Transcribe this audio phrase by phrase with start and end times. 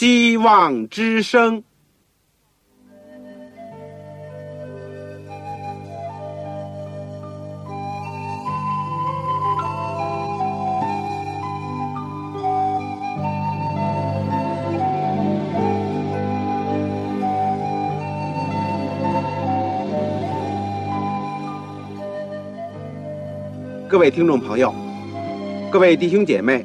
[0.00, 1.62] 希望之声。
[23.86, 24.74] 各位听众朋友，
[25.70, 26.64] 各位弟兄姐妹，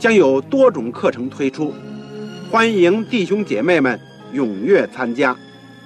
[0.00, 1.74] 将有多种课程推出，
[2.50, 4.00] 欢迎弟兄姐妹们
[4.32, 5.36] 踊跃参加。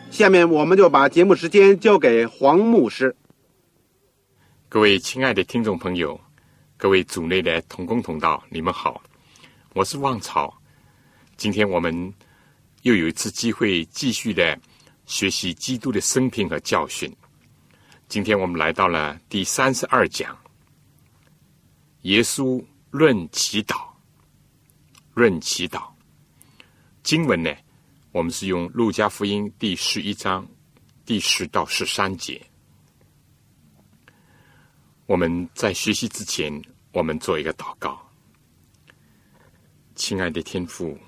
[0.09, 3.13] 下面我们就把节目时间交给黄牧师。
[4.69, 6.19] 各位亲爱的听众朋友，
[6.77, 9.03] 各位组内的同工同道，你们好，
[9.75, 10.57] 我是旺草。
[11.37, 12.15] 今天我们
[12.83, 14.57] 又有一次机会继续的
[15.07, 17.13] 学习基督的生平和教训。
[18.07, 20.39] 今天我们来到了第三十二讲，
[22.03, 23.75] 耶稣论祈祷，
[25.15, 25.89] 论祈祷。
[27.05, 27.55] 经文呢，
[28.11, 30.45] 我们是用路加福音第十一章
[31.07, 32.45] 第十到十三节。
[35.07, 36.61] 我们在学习之前，
[36.93, 38.01] 我们做一个祷告。
[39.95, 40.99] 亲爱的天父，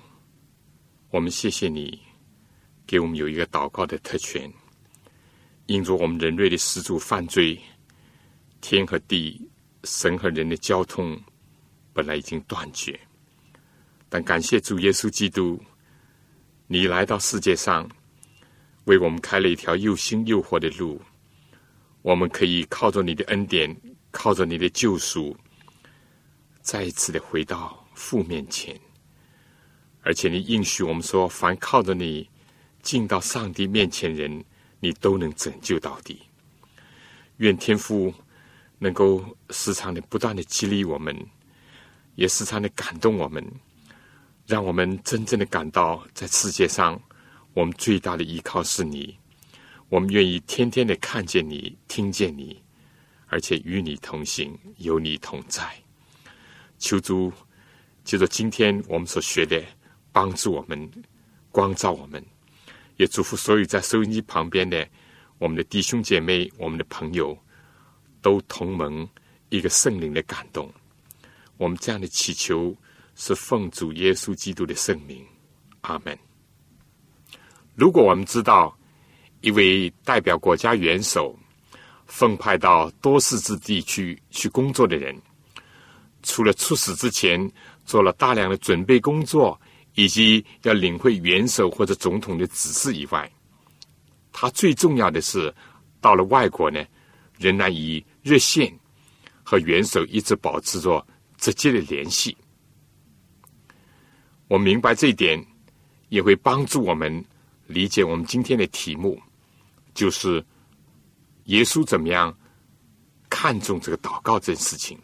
[1.09, 2.01] 我们谢谢你
[2.85, 4.49] 给我们有一个祷告的特权。
[5.65, 7.59] 因着我们人类的始祖犯罪，
[8.61, 9.49] 天和地、
[9.83, 11.21] 神和人的交通
[11.91, 12.97] 本来已经断绝，
[14.09, 15.61] 但感谢主耶稣基督，
[16.67, 17.89] 你来到世界上，
[18.85, 21.01] 为我们开了一条又新又活的路。
[22.01, 23.75] 我们可以靠着你的恩典，
[24.11, 25.35] 靠着你的救赎，
[26.61, 28.79] 再一次的回到父面前。
[30.01, 32.29] 而且你应许我们说，凡靠着你
[32.81, 34.43] 进到上帝面前人。
[34.79, 36.21] 你都能拯救到底。
[37.37, 38.13] 愿天父
[38.77, 41.17] 能够时常的、不断的激励我们，
[42.13, 43.43] 也时常的感动我们，
[44.47, 46.97] 让我们真正的感到，在世界上，
[47.53, 49.13] 我们最大的依靠是你。
[49.89, 52.63] 我们愿意天天的看见你、听见你，
[53.27, 55.69] 而且与你同行，有你同在。
[56.79, 57.29] 求主
[58.05, 59.61] 就着今天我们所学的，
[60.13, 60.89] 帮助我们，
[61.51, 62.23] 光照我们。
[62.95, 64.87] 也祝福所有在收音机旁边的
[65.39, 67.37] 我们的弟兄姐妹、我们的朋友，
[68.21, 69.05] 都同盟
[69.49, 70.71] 一个圣灵的感动。
[71.57, 72.73] 我们这样的祈求
[73.17, 75.21] 是奉主耶稣基督的圣名，
[75.81, 76.17] 阿门。
[77.75, 78.73] 如果我们知道
[79.41, 81.37] 一位代表国家元首
[82.05, 85.21] 奉派到多事之地区去工作的人，
[86.23, 87.51] 除了出使之前
[87.83, 89.59] 做了大量的准备工作。
[89.99, 93.27] 以及要领会元首或者总统的指示以外，
[94.31, 95.51] 他最重要的是
[95.99, 96.85] 到了外国呢，
[97.39, 98.71] 仍然以热线
[99.41, 101.03] 和元首一直保持着
[101.39, 102.37] 直接的联系。
[104.47, 105.43] 我明白这一点，
[106.09, 107.23] 也会帮助我们
[107.65, 109.19] 理解我们今天的题目，
[109.93, 110.43] 就是
[111.45, 112.35] 耶稣怎么样
[113.29, 114.97] 看重这个祷告这件事情。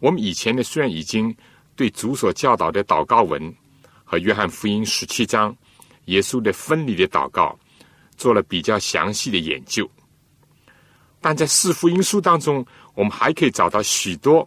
[0.00, 1.34] 我们以前呢，虽然已经
[1.76, 3.54] 对主所教导的祷告文。
[4.06, 5.56] 和约翰福音十七章
[6.04, 7.58] 耶稣的分离的祷告
[8.18, 9.90] 做了比较详细的研究，
[11.22, 12.64] 但在四福音书当中，
[12.94, 14.46] 我们还可以找到许多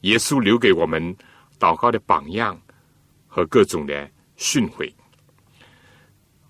[0.00, 1.16] 耶稣留给我们
[1.58, 2.60] 祷告的榜样
[3.36, 4.90] 和各种的训诲。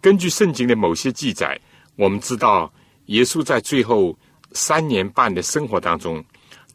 [0.01, 1.61] 根据圣经的某些记载，
[1.97, 2.73] 我们知道
[3.07, 4.17] 耶稣在最后
[4.53, 6.25] 三年半的生活当中，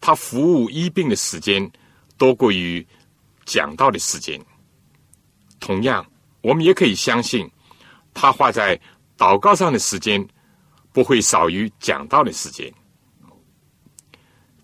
[0.02, 1.72] 他服务医病的时间
[2.18, 2.86] 多过于
[3.46, 4.38] 讲道的时间。
[5.62, 6.06] 同样，
[6.42, 7.50] 我们也可以相信，
[8.14, 8.78] 他花在
[9.18, 10.28] 祷告上的时间
[10.92, 12.70] 不会少于讲道的时间。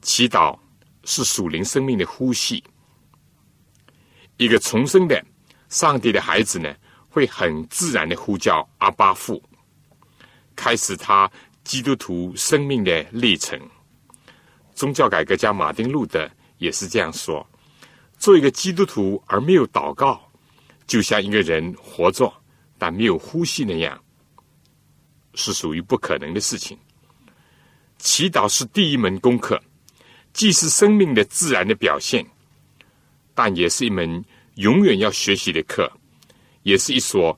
[0.01, 0.60] 祈祷
[1.06, 2.62] 是属灵生命的呼吸。
[4.36, 5.25] 一个重生的
[5.69, 6.74] 上帝的孩子呢，
[7.10, 9.42] 会很自然的呼叫阿巴父，
[10.56, 11.30] 开始他
[11.64, 13.60] 基督徒生命的历程。
[14.74, 17.46] 宗教改革家马丁路德也是这样说：，
[18.18, 20.22] 做一个基督徒而没有祷告。
[20.86, 22.31] 就像一个人活着
[22.78, 24.02] 但没有呼吸那样，
[25.34, 26.80] 是属于不可能的事情。
[27.98, 29.62] 祈祷是第一门功课，
[30.31, 32.25] 既是生命的自然的表现，
[33.36, 34.24] 但也是一门
[34.57, 35.92] 永远要学习的课，
[36.63, 37.38] 也是一所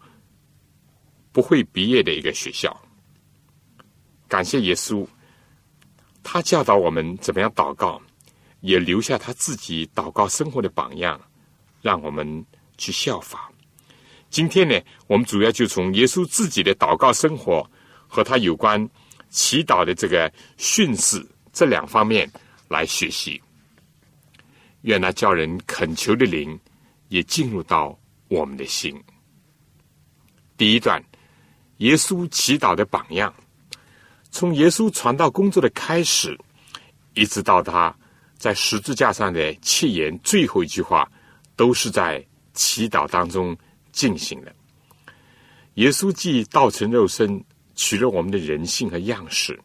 [1.31, 2.75] 不会毕业的一个学校。
[4.27, 5.05] 感谢耶稣，
[6.23, 8.01] 他教导我们怎么样祷告，
[8.61, 11.19] 也留下他自己祷告生活的榜样，
[11.81, 12.45] 让我们
[12.77, 13.51] 去效法。
[14.29, 17.69] 今天呢，我们主要就从耶稣自己的祷告生活
[18.07, 18.87] 和他有关
[19.29, 22.31] 祈祷的这个训示这两方面
[22.69, 23.41] 来学习。
[24.83, 26.57] 愿那叫人恳求的灵
[27.09, 28.99] 也进入到我们的心。
[30.55, 31.03] 第一段，
[31.77, 33.33] 耶稣祈祷的榜样，
[34.31, 36.35] 从耶稣传道工作的开始，
[37.13, 37.93] 一直到他
[38.37, 41.11] 在十字架上的切言最后一句话，
[41.55, 43.55] 都是在祈祷当中。
[43.91, 44.55] 进行的。
[45.73, 47.43] 耶稣既道成肉身，
[47.75, 49.59] 取了我们的人性和样式，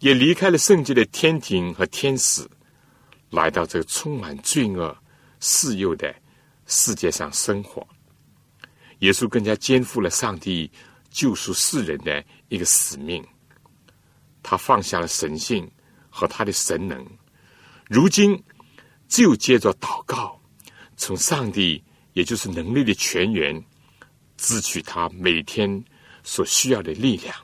[0.00, 2.48] 也离开了圣洁的天庭和天使，
[3.30, 4.96] 来到这个充满罪恶、
[5.40, 6.12] 世诱的
[6.66, 7.86] 世界上生活。
[9.00, 10.70] 耶稣更加肩负了上帝
[11.10, 13.24] 救赎世人的一个使命。
[14.42, 15.70] 他放下了神性
[16.10, 17.06] 和他的神能，
[17.88, 18.42] 如今
[19.08, 20.40] 只有借着祷告，
[20.96, 21.82] 从上帝。
[22.14, 23.60] 也就是能力的泉源，
[24.36, 25.84] 支取他每天
[26.22, 27.34] 所需要的力量，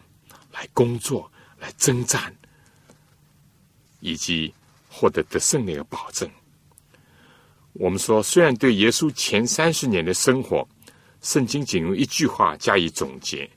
[0.53, 1.29] 来工作、
[1.59, 2.33] 来征战，
[3.99, 4.55] 以及
[4.89, 6.31] 获得得胜的一个保证。
[7.73, 10.67] 我们说，虽然对耶稣前三十年的生活，
[11.23, 13.49] 圣经仅用一句话加以总结，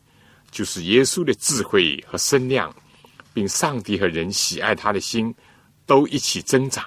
[0.51, 2.73] 就是耶稣的智慧和身量，
[3.33, 5.33] 并上帝和人喜爱他的心，
[5.85, 6.85] 都一起增长。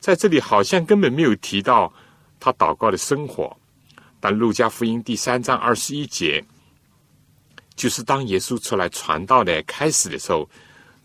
[0.00, 1.92] 在这里，好像根本没有提到。
[2.38, 3.56] 他祷告的生活，
[4.20, 6.44] 但路加福音第三章二十一节，
[7.74, 10.48] 就是当耶稣出来传道的开始的时候，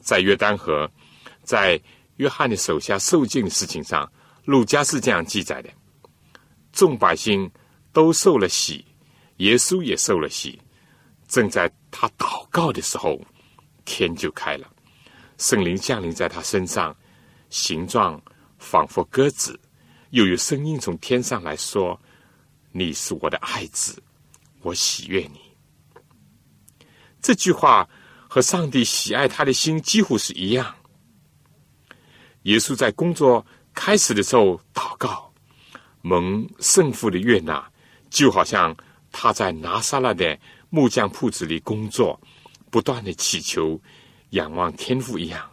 [0.01, 0.91] 在约旦河，
[1.41, 1.81] 在
[2.17, 4.07] 约翰的手下受尽的事情上，
[4.45, 5.69] 路加是这样记载的：
[6.71, 7.49] 众百姓
[7.93, 8.85] 都受了洗，
[9.37, 10.59] 耶稣也受了洗。
[11.27, 13.19] 正在他祷告的时候，
[13.85, 14.67] 天就开了，
[15.37, 16.95] 圣灵降临在他身上，
[17.49, 18.21] 形状
[18.57, 19.59] 仿佛鸽子。
[20.09, 21.97] 又有声音从天上来说
[22.73, 24.03] ：“你是我的爱子，
[24.61, 25.39] 我喜悦你。”
[27.21, 27.87] 这句话
[28.27, 30.75] 和上帝喜爱他的心几乎是一样。
[32.41, 35.31] 耶稣在工作开始的时候祷告，
[36.01, 37.71] 蒙圣父的悦纳，
[38.09, 38.75] 就好像
[39.11, 40.37] 他在拿撒勒的
[40.69, 42.19] 木匠铺子里工作，
[42.69, 43.79] 不断的祈求、
[44.31, 45.49] 仰望天父一样，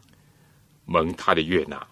[0.85, 1.87] 蒙他的悦纳。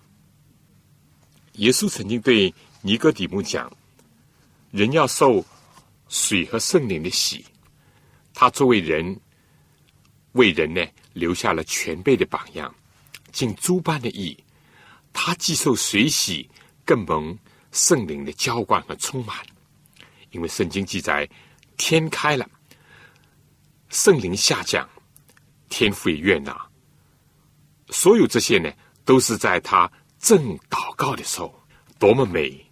[1.54, 2.52] 耶稣曾经对
[2.82, 3.72] 尼哥底母讲
[4.70, 5.44] ：“人要受
[6.08, 7.44] 水和圣灵的洗。”
[8.34, 9.18] 他作为人，
[10.32, 10.84] 为人呢
[11.14, 12.74] 留下了全辈的榜样，
[13.32, 14.36] 尽诸般的义。
[15.18, 16.48] 他既受水洗，
[16.84, 17.36] 更蒙
[17.72, 19.34] 圣灵的浇灌和充满。
[20.30, 21.26] 因为圣经记载，
[21.78, 22.46] 天开了，
[23.88, 24.86] 圣灵下降，
[25.70, 26.54] 天父也悦纳。
[27.88, 28.70] 所有这些呢，
[29.06, 29.90] 都是在他。
[30.18, 31.62] 正祷告的时候，
[31.98, 32.64] 多么美，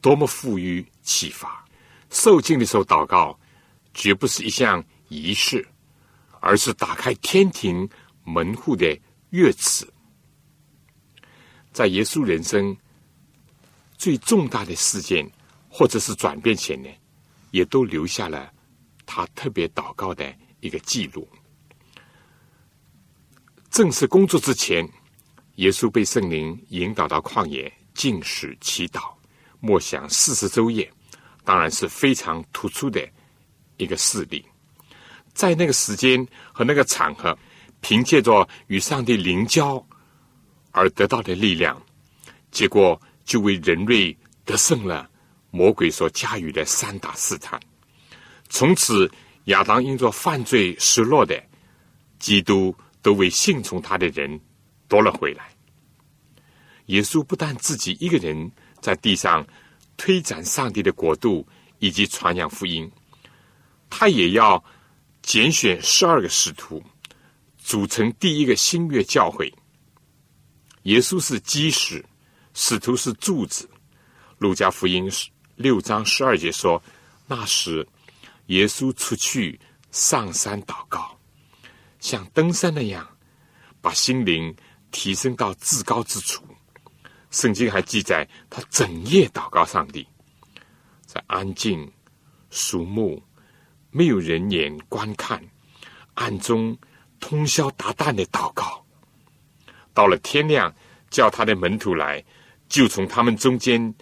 [0.00, 1.64] 多么富于启发。
[2.08, 3.38] 受敬的时候祷告，
[3.94, 5.66] 绝不是一项仪式，
[6.40, 7.88] 而是打开天庭
[8.22, 8.98] 门户的
[9.30, 9.92] 乐词。
[11.78, 12.76] 在耶稣人生
[13.96, 15.24] 最重大的事件
[15.68, 16.88] 或者是转变前呢，
[17.52, 18.52] 也都留下了
[19.06, 21.28] 他特别祷告的一个记录。
[23.70, 24.84] 正式工作之前。
[25.54, 29.12] 耶稣被圣灵引导到旷野进食祈祷，
[29.58, 30.88] 默想四十昼夜，
[31.44, 33.08] 当然是非常突出的
[33.76, 34.44] 一个事例。
[35.32, 37.36] 在那个时间和那个场合，
[37.80, 39.84] 凭借着与上帝灵交
[40.78, 41.80] 而得到的力量，
[42.50, 45.10] 结果就为人类得胜了
[45.50, 47.60] 魔鬼所加予的三大试探。
[48.48, 49.10] 从此，
[49.44, 51.42] 亚当因着犯罪失落的，
[52.18, 54.40] 基督都为信从他的人。
[54.88, 55.50] 夺了回来。
[56.86, 59.46] 耶稣不但自己一个人在地上
[59.98, 61.46] 推展上帝的国度
[61.78, 62.90] 以及传扬福音，
[63.90, 64.64] 他也要
[65.20, 66.82] 拣选十二个使徒，
[67.58, 69.52] 组成第一个新月教会。
[70.88, 72.02] 耶稣是基石，
[72.54, 73.68] 使徒是柱子。
[74.38, 75.06] 路加福音
[75.54, 76.82] 六章十二节说
[77.28, 77.86] ：“那时，
[78.46, 81.14] 耶稣出去上山祷告，
[82.00, 83.06] 像登山那样，
[83.80, 84.54] 把心灵。”
[84.90, 86.42] 提升到至高之处。
[87.30, 90.08] 圣经还记载，他整夜祷告上帝，
[91.04, 91.92] 在安静、
[92.48, 93.22] 肃穆、
[93.90, 95.46] 没有人眼观看、
[96.14, 96.74] 暗中
[97.20, 98.82] 通宵达旦的祷告。
[99.98, 100.72] 到了天亮，
[101.10, 102.24] 叫他的门徒来，
[102.68, 103.92] 就从他们中间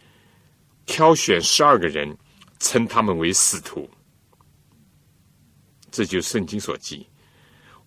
[0.85, 2.15] 挑选十二个人，
[2.59, 3.88] 称他们为使徒。
[5.91, 7.09] 这就是圣经所记。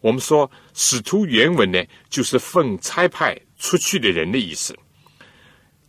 [0.02, 4.76] 我们说使徒原文呢，就是奉差派出去的人的意思。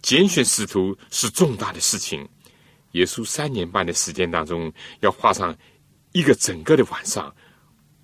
[0.03, 2.29] 拣选使徒是重大的事情。
[2.91, 5.57] 耶稣三年半的时间当中，要花上
[6.13, 7.35] 一个整个的晚上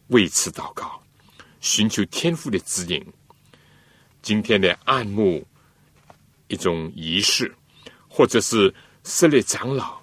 [0.07, 1.03] 为此祷告，
[1.61, 3.05] 寻求天父的指引。
[4.27, 5.47] 今天的暗幕
[6.49, 7.55] 一种仪式，
[8.09, 10.01] 或者是设立长老，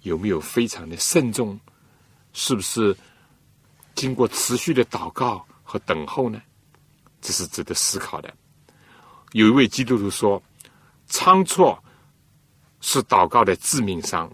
[0.00, 1.56] 有没有非常的慎重？
[2.32, 2.96] 是不是？
[3.94, 6.42] 经过持续的祷告和等候呢，
[7.20, 8.34] 这是值得思考的。
[9.30, 10.42] 有一位基督徒说
[11.06, 11.72] ：“仓促
[12.80, 14.28] 是祷告的致命伤。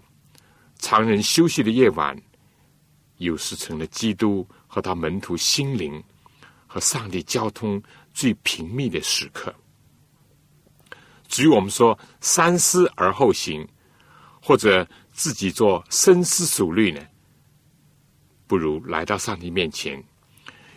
[0.79, 2.19] 常人休息的夜晚，
[3.17, 6.03] 有时成了基督和他门徒心灵
[6.65, 7.79] 和上帝交通
[8.19, 9.55] 最频密的时刻。
[11.29, 13.65] 至于我们说三思而后行，
[14.41, 16.99] 或者自己做深思熟虑呢？”
[18.45, 20.03] 不如来到上帝面前，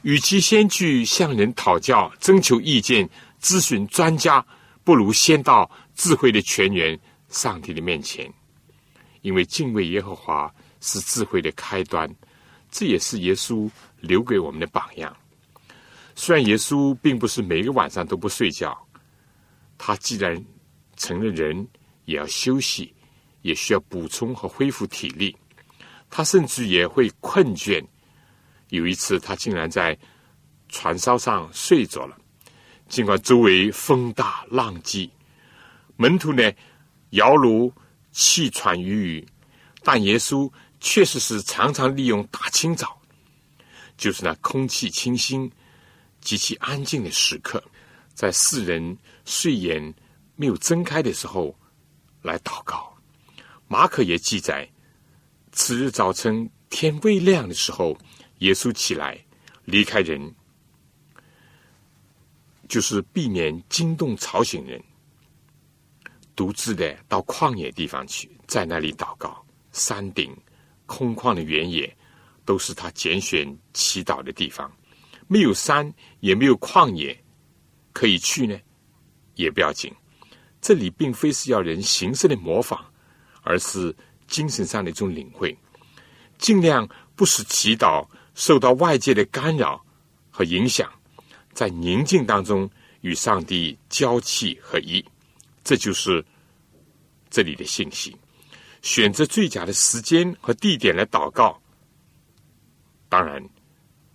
[0.03, 4.47] 与其先去向人讨教、征求意见、咨询专家，
[4.85, 6.97] 不如先到智慧的泉源——
[7.29, 8.33] 上帝的面前。
[9.23, 12.09] 因为敬畏耶和华是智慧的开端，
[12.71, 13.69] 这也是耶稣
[13.99, 15.17] 留给我们的榜样。
[16.15, 18.77] 虽然耶稣并不是每个晚上都不睡觉，
[19.79, 20.45] 他既然
[20.97, 21.67] 成了人，
[22.05, 22.95] 也要休息，
[23.43, 25.37] 也需要补充和恢复体力。
[26.11, 27.83] 他甚至也会困倦。
[28.69, 29.99] 有一次，他竟然在
[30.69, 32.17] 船梢上睡着了。
[32.89, 35.11] 尽管周围风大浪急，
[35.97, 36.53] 门徒呢
[37.11, 37.73] 摇橹
[38.13, 39.27] 气喘吁吁，
[39.83, 43.01] 但耶稣确实是常常利用大清早，
[43.97, 45.51] 就是那空气清新、
[46.23, 47.63] 极其安静的时刻，
[48.15, 49.95] 在世人睡眼
[50.37, 51.55] 没有睁开的时候
[52.23, 52.97] 来祷告。
[53.69, 54.67] 马可也记载。
[55.51, 57.95] 次日早晨天未亮的时候，
[58.39, 59.23] 耶稣起来
[59.67, 60.35] 离开人，
[62.69, 64.83] 就是避免惊动吵醒人，
[66.35, 69.45] 独自的到旷野地方去，在那里祷告。
[69.73, 70.35] 山顶、
[70.87, 71.95] 空旷的原野，
[72.45, 74.71] 都是他拣选祈祷的地方。
[75.29, 77.15] 没有山，也没有旷野
[77.93, 78.59] 可以去呢，
[79.35, 79.95] 也不要紧。
[80.63, 82.81] 这里并非是要人形式的模仿，
[83.43, 83.95] 而是。
[84.29, 85.55] 精神上的一种领会，
[86.39, 89.85] 尽量不使祈祷受到外界的干扰
[90.31, 90.91] 和影响，
[91.53, 92.71] 在宁静当中
[93.03, 95.05] 与上帝交契合一，
[95.63, 96.25] 这就是
[97.29, 98.17] 这里的信息。
[98.81, 101.61] 选择最佳的时间和地点来祷告，
[103.11, 103.47] 当然，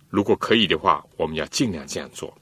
[0.08, 2.36] 如果可以的话，我们要尽量这样做。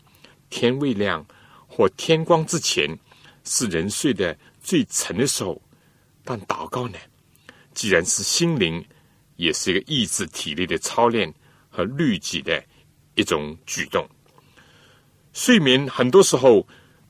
[0.49, 1.25] 天未亮
[1.67, 2.97] 或天光之前
[3.45, 5.61] 是人睡得最沉的时候，
[6.25, 6.99] 但祷告呢？
[7.75, 8.85] 既然是心灵，
[9.37, 11.33] 也是一个意志体力的操练
[11.69, 12.65] 和律己的
[13.17, 14.09] 一种举动。
[15.33, 16.67] 睡眠很多时候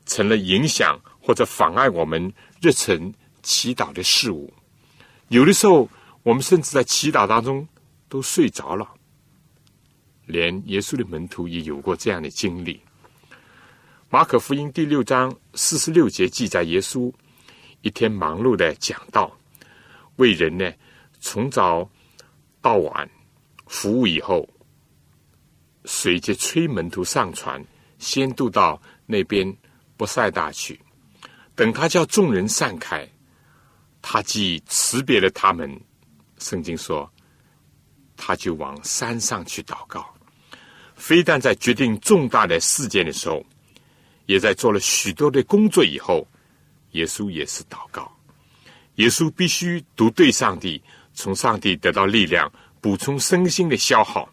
[0.06, 4.52] 成了影响或者妨碍我们日程祈祷的事物。
[5.28, 5.88] 有的时候，
[6.22, 7.68] 我们甚至在祈祷当中
[8.08, 8.88] 都睡着了。
[10.26, 12.80] 连耶稣的门徒也有过这样的经历。
[14.11, 17.12] 马可福音第六章四十六节记载，耶稣
[17.80, 19.35] 一天忙碌的讲道。
[20.16, 20.73] 为人呢，
[21.21, 21.88] 从早
[22.62, 23.09] 到晚
[23.66, 24.49] 服务以后，
[25.85, 27.62] 随即催门徒上船，
[27.99, 29.54] 先渡到那边
[29.97, 30.80] 不塞大去。
[31.54, 33.06] 等他叫众人散开，
[34.00, 35.78] 他既辞别了他们，
[36.38, 37.11] 圣经说，
[38.16, 40.15] 他就往山上去祷告。
[40.96, 43.44] 非但在决定重大的事件的时候，
[44.24, 46.26] 也在做了许多的工作以后，
[46.92, 48.10] 耶稣也是祷告。
[48.96, 52.50] 耶稣必须读对上帝，从上帝得到力量，
[52.80, 54.28] 补充身心的消耗。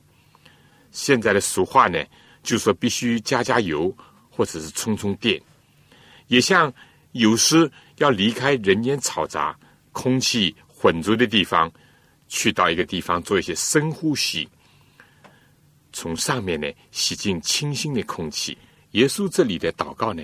[0.91, 2.01] 现在的俗话呢，
[2.41, 3.93] 就说必须加加油，
[4.29, 5.39] 或者是充充电。
[6.27, 6.74] 也像
[7.12, 9.55] 有时要离开人烟嘈杂、
[9.91, 11.70] 空气混浊的地方，
[12.29, 14.48] 去到一个地方做一些深呼吸，
[15.94, 18.58] 从上面呢吸进清新的空气。
[18.92, 20.22] 耶稣这里的祷告呢，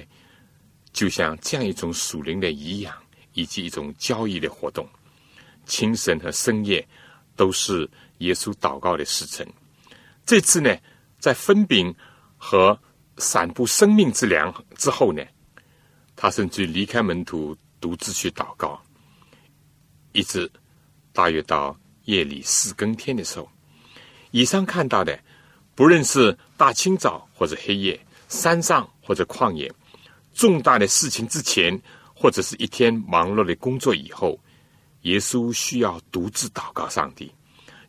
[0.91, 2.93] 就像这样一种属灵的颐养。
[3.33, 4.85] 以及一种交易的活动，
[5.65, 6.85] 清晨和深夜
[7.35, 9.47] 都是耶稣祷告的时辰。
[10.25, 10.75] 这次呢，
[11.19, 11.95] 在分饼
[12.37, 12.77] 和
[13.17, 15.23] 散布生命之粮之后呢，
[16.15, 18.81] 他甚至离开门徒，独自去祷告，
[20.11, 20.51] 一直
[21.13, 23.47] 大约到夜里四更天的时候。
[24.31, 25.17] 以上看到的，
[25.79, 29.71] 不论是大清早或者黑夜，山上或者旷野，
[30.33, 31.81] 重大的事情之前。
[32.13, 34.37] 或者是一天忙碌的工作以后，
[35.03, 37.33] 耶稣需要独自祷告上帝，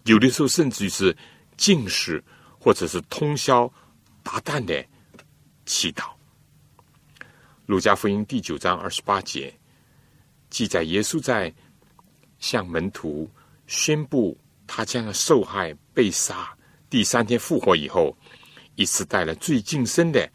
[0.04, 1.16] 有的时候甚至于是
[1.56, 2.22] 禁食
[2.60, 3.68] 或者是通宵
[4.22, 4.86] 达旦的
[5.66, 6.04] 祈祷。
[7.66, 9.52] 路加福音第九章二十八节
[10.48, 11.52] 记载，耶稣在
[12.38, 13.28] 向门徒
[13.66, 16.56] 宣布他将要受害、被杀，
[16.90, 18.14] 第三天复活以后，
[18.74, 20.28] 一次带了最近身的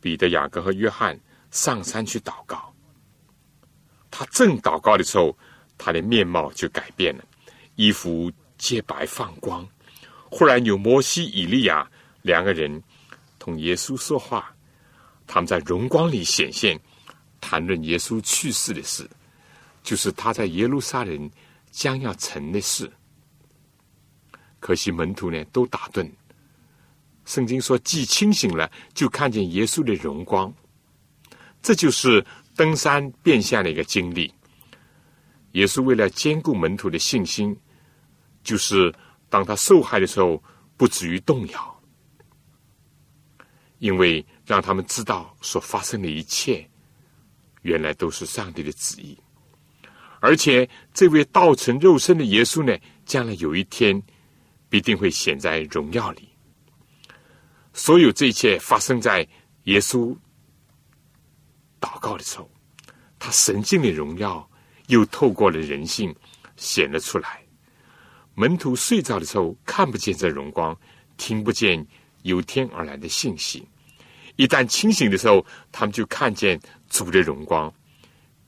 [0.00, 2.74] 彼得、雅各和约翰上山去祷告。
[4.10, 5.36] 他正祷告的时候，
[5.76, 7.24] 他的面貌就改变了，
[7.76, 9.68] 衣服洁白放光。
[10.30, 11.86] 忽然有摩西、以利亚
[12.22, 12.82] 两个人
[13.38, 14.54] 同耶稣说话。
[15.26, 16.80] 他们在荣光里显现，
[17.40, 19.08] 谈论耶稣去世的事，
[19.82, 21.30] 就是他在耶路撒冷
[21.70, 22.90] 将要成的事。
[24.60, 26.08] 可惜门徒呢都打盹。
[27.24, 30.52] 圣经说，既清醒了，就看见耶稣的荣光。
[31.60, 32.24] 这就是
[32.54, 34.32] 登山变相的一个经历。
[35.52, 37.56] 耶稣为了兼顾门徒的信心，
[38.44, 38.94] 就是
[39.28, 40.40] 当他受害的时候，
[40.76, 41.80] 不至于动摇，
[43.80, 44.24] 因为。
[44.46, 46.68] 让他们知道所发生的一切，
[47.62, 49.16] 原来都是上帝的旨意。
[50.18, 52.76] 而且，这位道成肉身的耶稣呢，
[53.06, 54.02] 将来有一天
[54.70, 56.30] 必定会显在荣耀里。
[57.74, 59.26] 所有这一切发生在
[59.64, 60.16] 耶稣
[61.78, 62.50] 祷告的时候，
[63.18, 64.48] 他神经的荣耀
[64.86, 66.14] 又透过了人性
[66.56, 67.42] 显了出来。
[68.34, 70.74] 门徒睡着的时候看不见这荣光，
[71.18, 71.86] 听不见
[72.22, 73.68] 由天而来的信息。
[74.36, 76.58] 一旦清醒的时候，他们就看见
[76.88, 77.72] 主的荣光，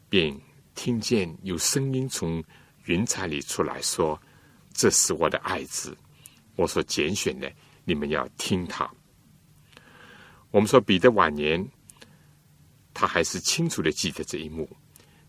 [0.08, 0.34] 便
[0.74, 2.42] 听见有声音从
[2.84, 4.18] 云彩里出来说
[4.72, 5.94] ：“这是我的爱子，
[6.62, 7.52] 我所拣选的，
[7.84, 8.90] 你们要听他。”
[10.50, 11.68] 我们说彼得晚年，
[12.94, 14.68] 他还是清楚的记得这一幕，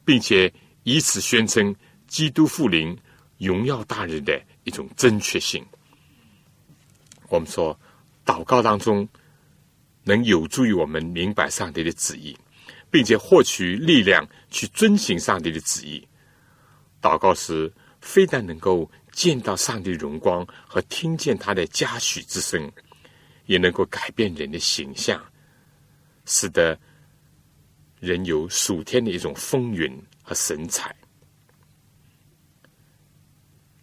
[0.05, 1.75] 并且以此宣称
[2.07, 2.97] 基督复临、
[3.37, 5.65] 荣耀大日的一种正确性。
[7.29, 7.77] 我们说
[8.25, 9.07] 祷告当中。
[10.05, 12.37] 能有助于我们明白上帝的旨意，
[12.91, 16.05] 并且获取力量去遵行上帝的旨意。
[17.01, 22.69] 祷告时，非但能够见到上帝荣光和听见他的嘉许之声，
[23.45, 25.23] 也能够改变人的形象，
[26.25, 26.77] 使得
[27.99, 30.93] 人有属天的一种风云和神采。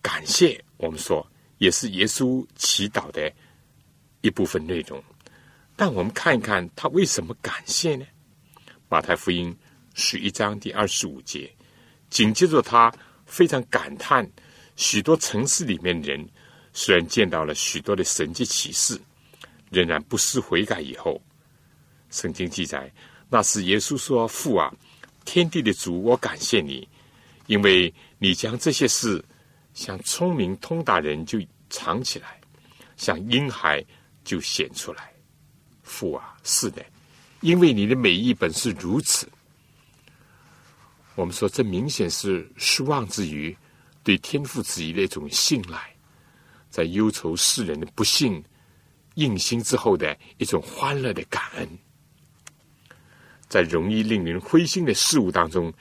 [0.02, 1.26] 感谢，我们说，
[1.58, 3.32] 也是耶稣祈祷的
[4.22, 5.02] 一部分内容。
[5.76, 8.04] 但我们看一看他为什么感谢呢？
[8.88, 9.56] 马太福音
[9.94, 11.50] 十一章第二十五节，
[12.10, 12.92] 紧接着他
[13.24, 14.28] 非常感叹：
[14.80, 16.26] 许多城市里面的人
[16.72, 18.98] 虽然见到了许多的神迹启示，
[19.70, 20.80] 仍然不思悔改。
[20.80, 21.20] 以后，
[22.08, 22.90] 圣经记载，
[23.28, 24.72] 那是耶稣说：“父啊，
[25.26, 26.88] 天地的主，我感谢你，
[27.46, 29.22] 因为你将这些事
[29.74, 31.38] 像聪明通达人就
[31.68, 32.40] 藏起来，
[32.96, 33.84] 像婴孩
[34.24, 35.12] 就显出来。”
[35.84, 36.82] 父啊，是的，
[37.42, 39.28] 因为你的美意本是如此。
[41.16, 43.54] 我们说，这明显是失望之余，
[44.02, 45.94] 对天父之意的一种信赖，
[46.70, 48.42] 在忧愁世人的不幸
[49.14, 51.68] 应心之后的一种欢乐的感恩，
[53.48, 55.72] 在容易令人灰心的事物当中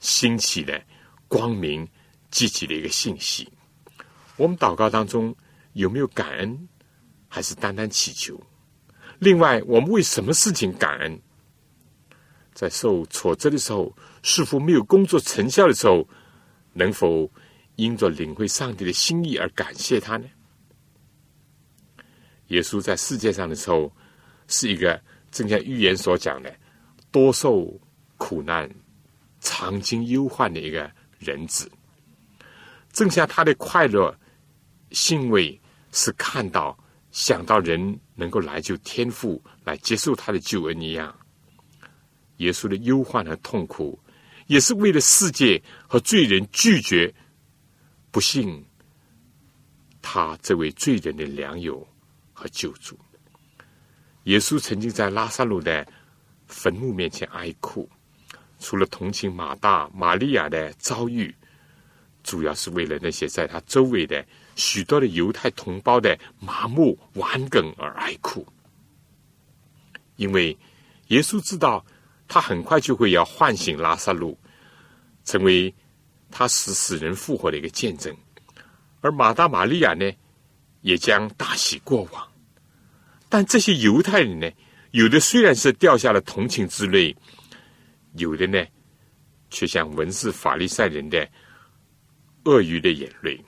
[0.00, 0.80] 兴起了
[1.28, 1.86] 光明
[2.30, 3.48] 积极的一个信息。
[4.36, 5.34] 我们祷告当中
[5.72, 6.68] 有没有感恩，
[7.28, 8.40] 还是单单祈求？
[9.18, 11.20] 另外，我们为什么事情感恩？
[12.54, 16.08] 在受挫折的时候，是否没有工作成效的时候，
[16.72, 17.30] 能否
[17.78, 20.26] 因着领会上帝的心意而感谢他呢？
[22.48, 23.92] 耶稣在世界上的时候，
[24.48, 26.52] 是一个正像预言所讲的，
[27.12, 27.72] 多受
[28.16, 28.68] 苦难、
[29.40, 31.70] 常经忧患的一个人子。
[32.92, 34.12] 正像他的快乐、
[34.90, 35.58] 欣慰，
[35.92, 36.76] 是看到。
[37.10, 41.16] 想到人能够来救天父，来接受他的救恩一样，
[42.36, 43.98] 耶稣的忧患和痛苦，
[44.46, 47.12] 也是为了世界和罪人拒绝
[48.10, 48.64] 不信
[50.00, 51.86] 他这位罪人的良友
[52.32, 52.98] 和救主。
[54.24, 55.86] 耶稣曾经在拉萨路的
[56.46, 57.88] 坟墓面前哀哭，
[58.58, 61.34] 除了同情马大、玛利亚的遭遇，
[62.22, 64.24] 主要是为了那些在他周围的。
[64.56, 68.44] 许多的犹太同胞的麻木顽梗而哀哭，
[70.16, 70.58] 因为
[71.06, 71.86] 耶稣知道
[72.26, 74.36] 他很快就会要唤醒拉萨路，
[75.24, 75.72] 成为
[76.30, 78.14] 他使死人复活的一个见证，
[79.00, 80.10] 而马大、玛利亚呢，
[80.82, 82.28] 也将大喜过望。
[83.28, 84.50] 但这些犹太人呢，
[84.92, 87.14] 有的虽然是掉下了同情之泪，
[88.14, 88.64] 有的呢，
[89.50, 91.28] 却像文士法利赛人的
[92.44, 93.38] 鳄鱼的眼泪。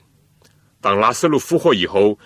[0.79, 2.17] 当拉萨路复活以后，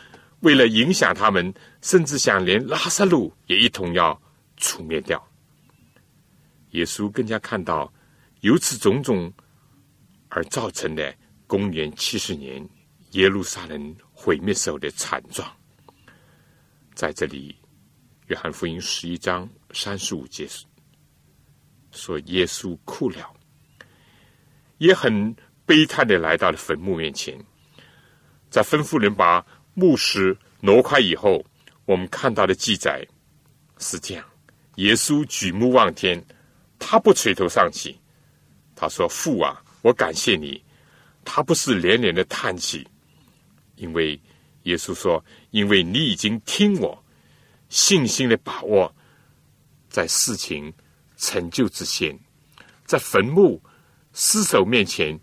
[0.41, 4.19] 为了影响他们，甚至想连拉萨路也一同要
[4.57, 5.21] 除灭掉。
[6.71, 7.91] 耶稣更加看到
[8.41, 9.31] 由此种种
[10.35, 11.15] 而造成的
[11.47, 12.67] 公元七十年
[13.11, 15.49] 耶路撒冷毁灭时候的惨状。
[16.93, 17.55] 在这里，
[18.27, 20.45] 约翰福音十一章三十五节
[21.91, 23.33] 说：“耶稣哭了，
[24.79, 25.33] 也很
[25.65, 27.39] 悲叹的来到了坟墓面前，
[28.49, 31.41] 在吩咐人把墓石挪开以后，
[31.85, 33.07] 我们看到的记载
[33.77, 34.25] 是这样：
[34.75, 36.21] 耶稣举目望天。”
[36.77, 37.97] 他不垂头丧气，
[38.75, 40.63] 他说：“父啊，我感谢你。”
[41.23, 42.87] 他不是连连的叹气，
[43.75, 44.19] 因为
[44.63, 47.03] 耶稣说：“因为你已经听我，
[47.69, 48.93] 信心的把握，
[49.89, 50.71] 在事情
[51.17, 52.17] 成就之前，
[52.85, 53.61] 在坟墓
[54.13, 55.19] 尸首面前，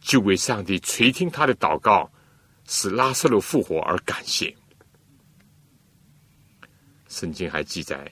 [0.00, 2.10] 就为上帝垂听他的祷告，
[2.66, 4.54] 使拉萨路复活而感谢。”
[7.08, 8.10] 圣经还记载，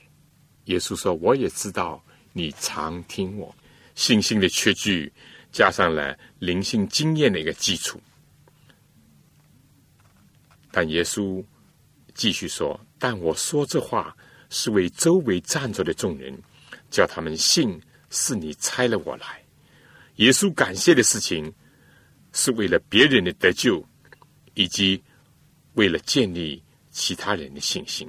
[0.65, 2.03] 耶稣说：“我也知道。”
[2.35, 3.53] 你常听我，
[3.97, 5.13] 信心的缺据
[5.59, 8.01] 加上了灵性经验的一个基础。
[10.71, 11.45] 但耶稣
[12.15, 14.17] 继续说：“但我说这话
[14.51, 16.33] 是为周围站着的众人，
[16.91, 17.77] 叫他们信
[18.09, 19.43] 是你差了我来。”
[20.23, 21.53] 耶稣感谢的事情
[22.33, 23.85] 是为了别人的得救，
[24.55, 25.03] 以及
[25.75, 28.09] 为了建立其他人的信心。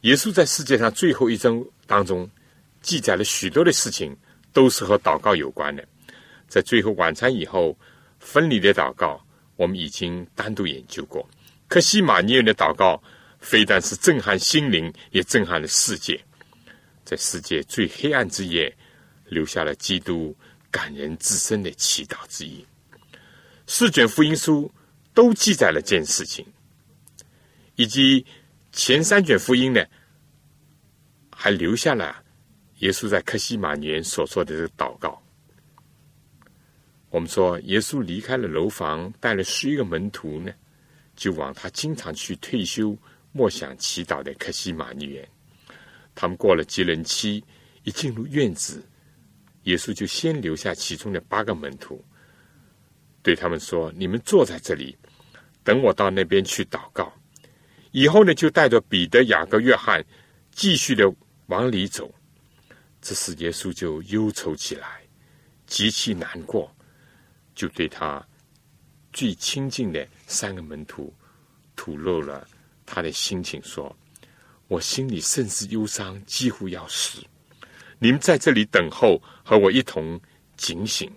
[0.00, 2.26] 耶稣在世界上最后一章当中。
[2.80, 4.16] 记载了许多的事情，
[4.54, 5.86] 都是和祷告有关的。
[6.50, 7.78] 在最后晚餐以后，
[8.18, 11.26] 分离的祷告，我们已经单独研究过。
[11.68, 13.00] 可西马尼人的祷告，
[13.38, 16.20] 非但是震撼心灵，也震撼了世界。
[17.04, 18.76] 在世界最黑暗之夜，
[19.26, 20.36] 留下了基督
[20.72, 22.66] 感人至深的祈祷之一。
[23.66, 24.68] 四卷福音书
[25.14, 26.44] 都记载了这件事情，
[27.76, 28.26] 以及
[28.72, 29.84] 前三卷福音呢，
[31.30, 32.24] 还留下了。
[32.78, 35.22] 耶稣在克西马年所做的这个祷告，
[37.10, 40.52] 我们说，耶稣离开了楼房，带了十一个门徒呢，
[41.16, 42.96] 就往他经常去退休、
[43.32, 45.28] 默想、祈祷的克西马尼园。
[46.14, 47.42] 他们过了节人期，
[47.82, 48.80] 一进入院子，
[49.64, 52.04] 耶稣就先留下其中的八个门徒，
[53.22, 54.96] 对他们说：“你们坐在这里，
[55.64, 57.12] 等我到那边去祷告。”
[57.90, 60.04] 以后呢，就带着彼得、雅各、约翰，
[60.52, 61.12] 继续的
[61.46, 62.12] 往里走。
[63.02, 65.00] 这时，耶稣就忧愁起来，
[65.66, 66.72] 极其难过，
[67.60, 68.26] 就对他
[69.12, 71.12] 最亲近的三个门徒
[71.76, 72.48] 吐露了
[72.86, 73.94] 他的心情，说
[74.66, 77.22] ：“我心里甚是忧伤，几乎要死。
[77.98, 80.18] 你们在这里等候，和我一同
[80.56, 81.12] 警醒，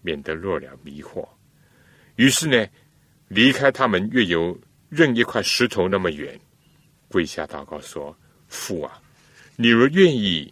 [0.00, 1.28] 免得落了迷惑。”
[2.16, 2.66] 于是呢，
[3.28, 6.40] 离开他们越有任一块石头那么远，
[7.08, 8.16] 跪下祷告说
[8.48, 8.98] ：“父啊，
[9.56, 10.50] 你若愿意。”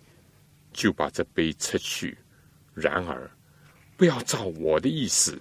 [0.74, 2.18] 就把这杯撤去，
[2.74, 3.30] 然而
[3.96, 5.40] 不要照我的意思，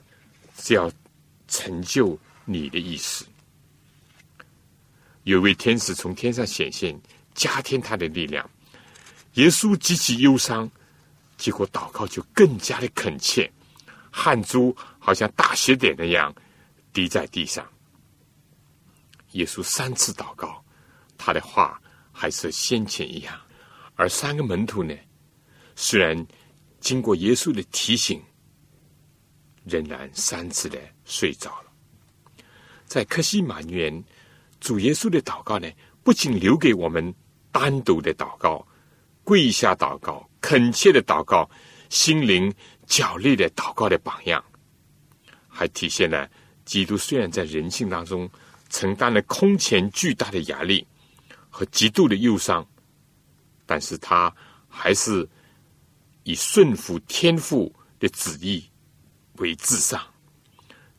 [0.58, 0.92] 只要
[1.48, 3.26] 成就你的意思。
[5.24, 7.00] 有位天使从天上显现，
[7.34, 8.50] 加添他的力量。
[9.34, 10.70] 耶稣极其忧伤，
[11.36, 13.52] 结果祷告就更加的恳切，
[14.10, 16.34] 汗珠好像大血点那样
[16.94, 17.68] 滴在地上。
[19.32, 20.64] 耶稣三次祷告，
[21.18, 21.82] 他的话
[22.14, 23.38] 还是先前一样，
[23.96, 24.96] 而三个门徒呢？
[25.76, 26.26] 虽然
[26.80, 28.24] 经过耶稣的提醒，
[29.66, 31.72] 仍然三次的睡着了。
[32.86, 34.04] 在克西马园，
[34.60, 35.70] 主耶稣的祷告呢，
[36.04, 37.14] 不仅留给我们
[37.52, 38.66] 单独的祷告、
[39.24, 41.50] 跪下祷告、恳切的祷告、
[41.90, 42.54] 心灵
[42.86, 44.44] 较烈的祷告的榜样，
[45.48, 46.30] 还体现了
[46.64, 48.30] 基督虽然在人性当中
[48.70, 50.88] 承担了空前巨大的压力
[51.50, 52.66] 和极度的忧伤，
[53.66, 54.34] 但是他
[54.68, 55.28] 还是。
[56.28, 58.68] 以顺服天父的旨意
[59.38, 60.02] 为至上，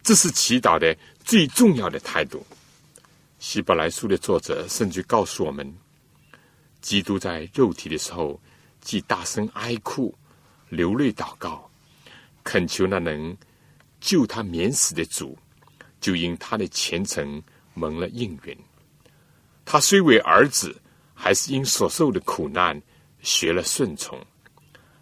[0.03, 2.47] 这是祈祷的最重要的态度。
[3.39, 5.75] 希伯来书的作者甚至告诉我们，
[6.81, 8.41] 基督在肉体的时候，
[8.81, 10.15] 既大声哀哭、
[10.69, 11.71] 流泪祷告，
[12.43, 13.37] 恳求那能
[14.01, 15.37] 救他免死的主，
[16.01, 17.43] 就因他的虔诚
[17.75, 18.57] 蒙了应允。
[19.65, 20.81] 他虽为儿子，
[21.13, 22.81] 还是因所受的苦难
[23.21, 24.19] 学了顺从。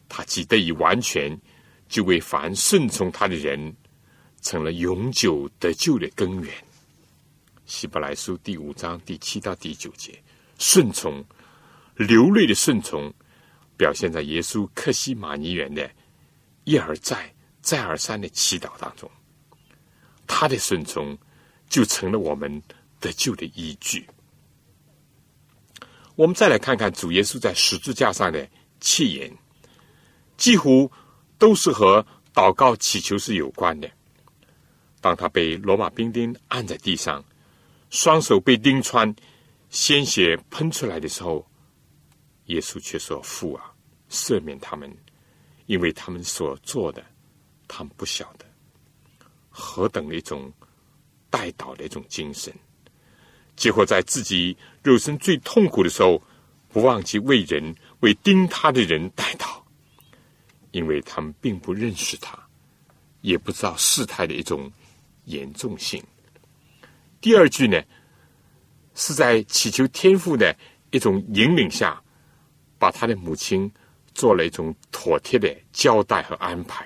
[0.09, 1.39] 他既得以完全，
[1.89, 3.75] 就为凡顺从他的人，
[4.43, 6.53] 成了永久得救的根源。
[7.67, 10.23] 希伯来书第五章第七到第九节，
[10.59, 11.25] 顺从、
[11.97, 13.13] 流泪的顺从，
[13.77, 15.91] 表现在耶稣克西马尼园的
[16.65, 19.11] 一而再、再而三的祈祷当中。
[20.27, 21.17] 他的顺从
[21.69, 22.63] 就成了我们
[23.01, 24.07] 得救的依据。
[26.17, 28.49] 我们再来看看主耶稣在十字架上的
[28.81, 29.31] 弃言，
[30.37, 30.91] 几乎
[31.39, 33.91] 都是和祷告祈求是有关的。
[35.01, 37.23] 当他被罗马兵丁按在地上，
[37.91, 39.15] 双手被钉穿，
[39.71, 41.47] 鲜血喷出来的时候，
[42.47, 43.73] 耶稣却说：“父啊，
[44.11, 44.91] 赦免他们，
[45.67, 47.05] 因为他们所做的，
[47.69, 48.47] 他们不晓得。”
[49.51, 50.53] 何等的一种
[51.31, 52.53] 带祷的一种精神！
[53.55, 56.21] 结果在自己肉身最痛苦的时候，
[56.71, 59.63] 不忘记为人为钉他的人带祷，
[60.75, 62.37] 因为他们并不认识他，
[63.21, 64.71] 也不知道事态的一种
[65.27, 66.03] 严重性。
[67.21, 67.81] 第二句呢，
[68.97, 70.55] 是在祈求天父的
[70.91, 72.03] 一种引领下，
[72.77, 73.71] 把他的母亲
[74.15, 76.85] 做了一种妥帖的交代和安排，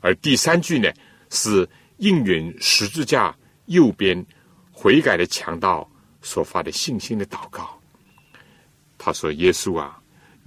[0.00, 0.88] 而第三句呢，
[1.30, 4.24] 是应允十字架右边。
[4.72, 5.86] 悔改的强盗
[6.22, 7.78] 所发的信心的祷告，
[8.96, 9.99] 他说：“耶稣啊，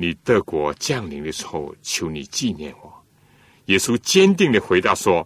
[0.03, 2.93] 你德国降临的时候，求你纪念我。”
[3.67, 5.25] 耶稣坚定的回答说：“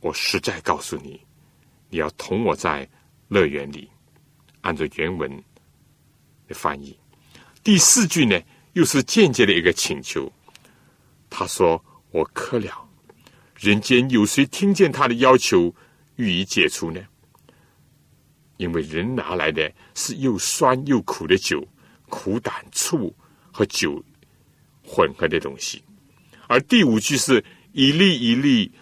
[0.00, 1.20] 我实在告诉你，
[1.88, 2.88] 你要同我在
[3.28, 3.88] 乐园里。”
[4.62, 5.30] 按照原文
[6.48, 6.98] 的翻译，
[7.62, 8.40] 第四句呢，
[8.72, 10.32] 又是间接的一个请求。
[11.30, 12.88] 他说：“我渴了。”
[13.56, 15.72] 人间有谁听见他的要求
[16.16, 17.00] 予以解除呢？
[18.56, 21.64] 因为人拿来的是又酸又苦的酒，
[22.08, 23.14] 苦胆醋
[23.54, 24.02] 和酒
[24.84, 25.80] 混合的东西。
[26.48, 28.72] 而第五句是一粒一粒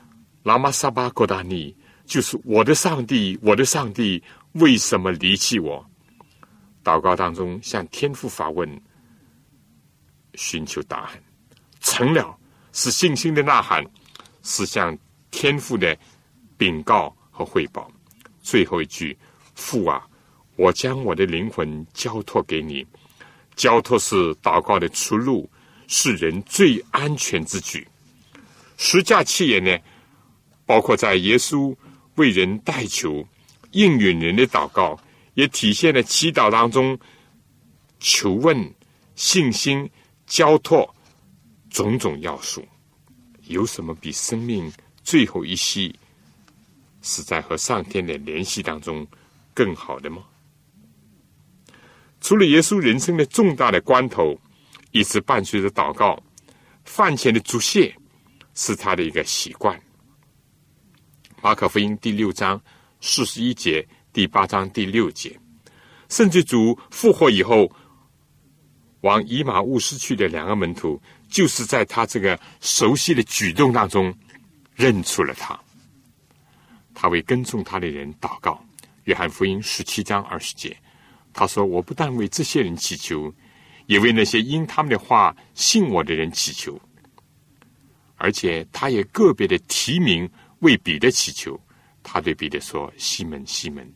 [0.45, 5.85] 拉玛萨巴哥达尼，就是我的上帝，我的上帝，为什么离弃我？
[6.83, 8.81] 祷告当中向天父发问，
[10.37, 11.23] 寻求答案，
[11.81, 12.35] 成了
[12.73, 13.85] 是信心的呐喊，
[14.43, 14.97] 是向
[15.31, 15.95] 天父的
[16.57, 17.93] 禀告和汇报。
[18.41, 19.15] 最后一句。
[19.55, 20.09] 父啊，
[20.57, 22.85] 我将我的灵魂交托给你。
[23.55, 25.49] 交托是祷告的出路，
[25.87, 27.87] 是人最安全之举。
[28.77, 29.79] 十架契言呢，
[30.67, 31.75] 包括在耶稣
[32.17, 33.27] 为人代求、
[33.73, 34.99] 应允人的祷告，
[35.35, 36.99] 也体现了祈祷当中
[38.01, 38.75] 求问、
[39.15, 39.89] 信心、
[40.27, 40.95] 交托
[41.71, 42.67] 种种要素。
[43.49, 45.95] 有什么比生命最后一息
[47.03, 49.07] 是在和上天的联系当中？
[49.55, 50.25] 更好的吗？
[52.23, 54.39] 除了耶稣人生的重大的关头，
[54.93, 56.23] 一直伴随着祷告，
[56.85, 57.93] 饭前的祝谢
[58.55, 59.79] 是他的一个习惯。
[61.43, 62.63] 马可福音第六章
[63.01, 65.37] 四十一节，第八章第六节，
[66.09, 67.69] 甚至主复活以后，
[69.01, 74.15] 往以马兀斯去的两个门徒，就是在他这个熟悉的举动当中
[74.77, 75.59] 认出了他。
[76.95, 78.65] 他为跟踪他的人祷告。
[79.05, 80.77] 约翰福音十七章二十节，
[81.35, 83.33] 他说：“我不但为这些人祈求，
[83.87, 86.81] 也为那些因他们的话信我的人祈求。
[88.17, 90.29] 而且，他也个别的提名
[90.61, 91.59] 为彼得祈求。
[92.03, 93.91] 他对彼得说：‘西门，西门，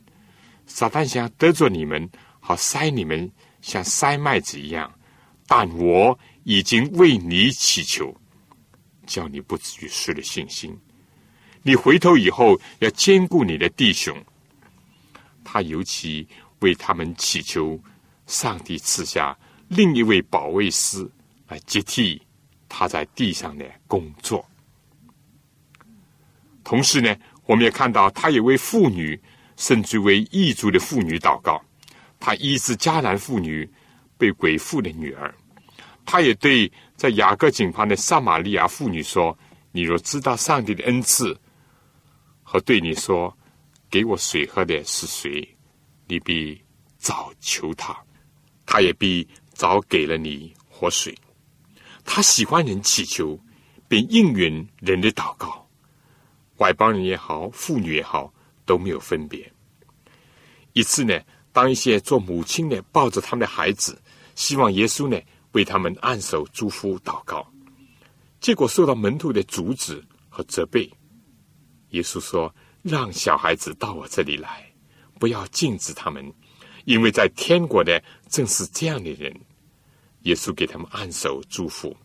[0.66, 2.08] 撒旦想得罪你们，
[2.40, 4.92] 好塞你们，像塞麦子一样。
[5.46, 8.12] 但我已经为你祈求，
[9.06, 10.76] 叫你不至于失了信心。
[11.62, 14.16] 你回头以后，要兼顾你的弟兄。’”
[15.44, 16.26] 他尤其
[16.60, 17.78] 为他们祈求，
[18.26, 19.36] 上帝赐下
[19.68, 21.08] 另一位保卫师
[21.48, 22.20] 来接替
[22.68, 24.44] 他在地上的工作。
[26.64, 29.20] 同时呢，我们也看到，他也为妇女，
[29.56, 31.62] 甚至为异族的妇女祷告。
[32.18, 33.68] 他医治迦南妇女
[34.18, 35.34] 被鬼附的女儿。
[36.04, 39.36] 他也对在雅各井旁的撒玛利亚妇女说
[39.72, 41.36] ：“你若知道上帝的恩赐，
[42.42, 43.36] 和对你说。”
[43.88, 45.55] 给我水喝的是谁？
[46.06, 46.60] 你必
[46.98, 47.96] 早求他，
[48.64, 51.16] 他也必早给了你活水。
[52.04, 53.38] 他喜欢人祈求，
[53.88, 55.68] 并应允人的祷告。
[56.58, 58.32] 外邦人也好，妇女也好，
[58.64, 59.52] 都没有分别。
[60.72, 61.20] 一次呢，
[61.52, 64.00] 当一些做母亲的抱着他们的孩子，
[64.34, 65.20] 希望耶稣呢
[65.52, 67.46] 为他们按手祝福祷告，
[68.40, 70.90] 结果受到门徒的阻止和责备。
[71.90, 72.54] 耶稣说。
[72.88, 74.64] 让小孩子到我这里来，
[75.18, 76.32] 不要禁止他们，
[76.84, 79.34] 因为在天国的正是这样的人。
[80.22, 81.96] 耶稣给他们按手祝福，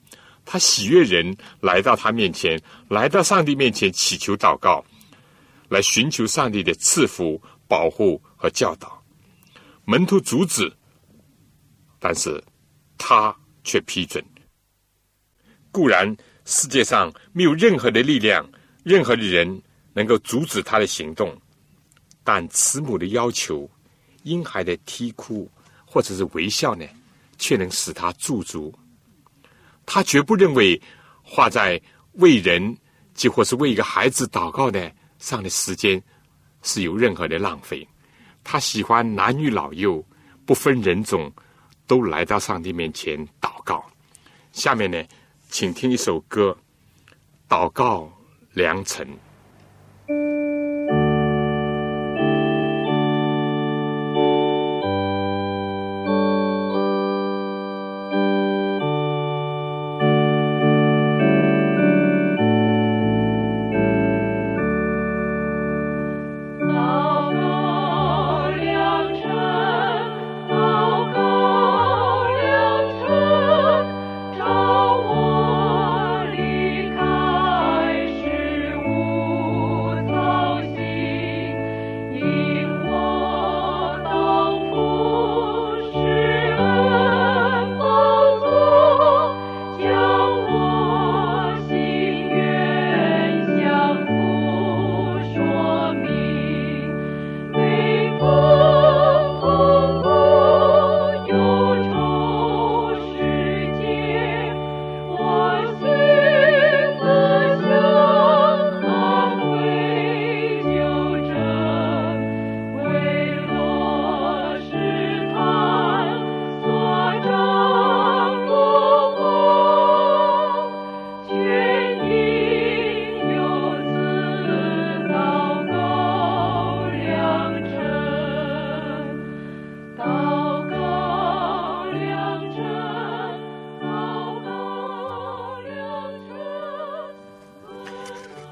[0.46, 4.84] 他喜悦人来到他面前，来到上帝面前祈求祷告，
[5.70, 9.04] 来寻求上帝的赐福、保护和教导。
[9.86, 10.72] 门徒阻止，
[12.00, 12.44] 但是
[12.98, 14.24] 他却批准。
[15.72, 18.48] 固然世界上没有任何的力量，
[18.84, 19.62] 任何的人。
[19.94, 21.38] 能够阻止他的行动，
[22.34, 23.70] 但慈母的要求、
[24.24, 25.52] 婴孩的啼哭
[25.86, 26.86] 或者是微笑呢，
[27.38, 28.74] 却能使他驻足。
[29.86, 30.82] 他绝不认为
[31.22, 31.82] 花在
[32.14, 32.78] 为人，
[33.14, 34.90] 即或是为一个孩子祷告的
[35.20, 36.02] 上的时间
[36.62, 37.86] 是有任何的浪费。
[38.46, 40.02] 他喜欢男女老幼
[40.46, 41.30] 不分人种
[41.86, 43.86] 都来到上帝面前祷告。
[44.54, 45.04] 下面呢，
[45.50, 46.58] 请听一首歌，
[47.54, 48.10] 《祷告
[48.54, 49.06] 良辰》。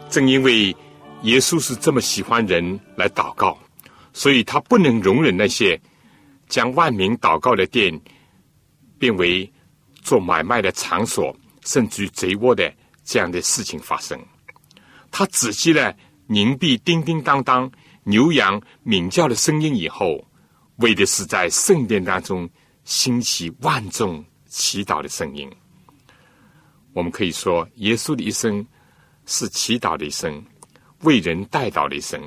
[0.09, 0.75] 正因为
[1.21, 3.57] 耶稣是这么喜欢人来祷告，
[4.11, 5.79] 所以他不能容忍那些
[6.47, 8.01] 将万民祷告的殿
[8.97, 9.49] 变为
[10.01, 14.19] 做买卖的场所，甚至于贼窝的这样的事情发生。
[15.11, 15.95] 他仔细了
[16.25, 17.71] 凝闭叮叮当当
[18.03, 20.25] 牛羊鸣叫的声音以后，
[20.77, 22.49] 为的是在圣殿当中
[22.83, 25.47] 兴起万众祈祷的声音。
[26.93, 28.65] 我们可以说，耶稣的一生。
[29.31, 30.43] 是祈祷的一生，
[31.01, 32.19] 为人代祷的一生，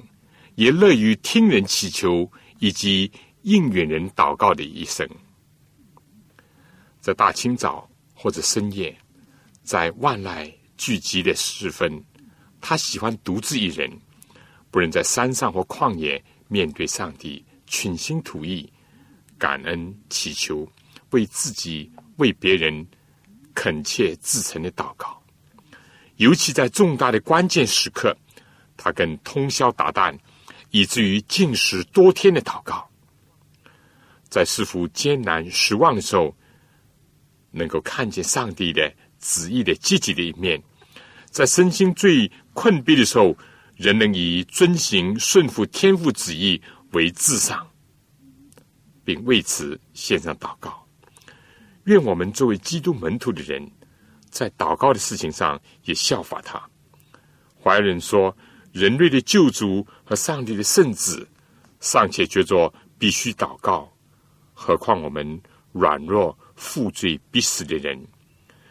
[0.55, 3.11] 也乐于听人祈求以及
[3.43, 5.07] 应允人祷告的一生。
[7.01, 8.97] 在大清早或者深夜，
[9.65, 12.01] 在万籁聚集的时分，
[12.61, 13.91] 他喜欢独自一人，
[14.71, 18.73] 不能在山上或旷野面对上帝，倾心吐意，
[19.38, 20.65] 感恩祈求，
[21.11, 22.87] 为自己为别人
[23.55, 25.21] 恳切至诚的祷告。
[26.16, 28.16] 尤其在重大的关键时刻，
[28.77, 30.16] 他更通宵达旦，
[30.70, 32.88] 以至于禁食多天的祷告。
[34.29, 36.35] 在似乎艰难失望的时候，
[37.51, 40.61] 能够看见上帝的旨意的积极的一面；
[41.31, 43.37] 在身心最困逼的时候，
[43.77, 46.61] 仍能以遵行顺服天父旨意
[46.92, 47.66] 为至上，
[49.05, 50.87] 并为此献上祷告。
[51.85, 53.70] 愿我们作为基督门徒的人。
[54.33, 56.61] 在祷告的事情上也效法他。
[57.62, 58.35] 怀仁说
[58.73, 61.29] ：“人类的救主和上帝的圣子
[61.79, 63.92] 尚且觉着必须祷告，
[64.55, 65.40] 何况我们
[65.71, 68.05] 软弱、负罪、必死的人，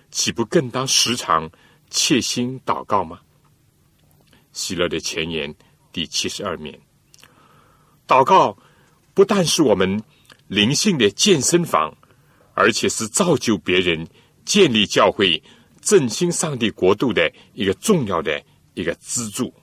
[0.10, 1.50] 岂不更当时常
[1.89, 3.21] 切心祷告吗？”
[4.52, 5.56] 希勒的前言
[5.93, 6.78] 第七十二面。
[8.08, 8.58] 祷告
[9.13, 10.04] 不但是我们
[10.47, 11.95] 灵性的健身房，
[12.56, 14.08] 而且是造就别人。
[14.45, 15.41] 建立教会、
[15.82, 18.41] 振兴上帝国度的一个重要的
[18.73, 19.54] 一个支柱。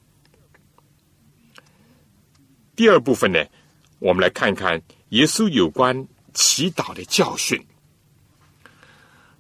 [2.75, 3.45] 第二部分呢，
[3.99, 7.61] 我们来看看耶稣有关祈祷的教训。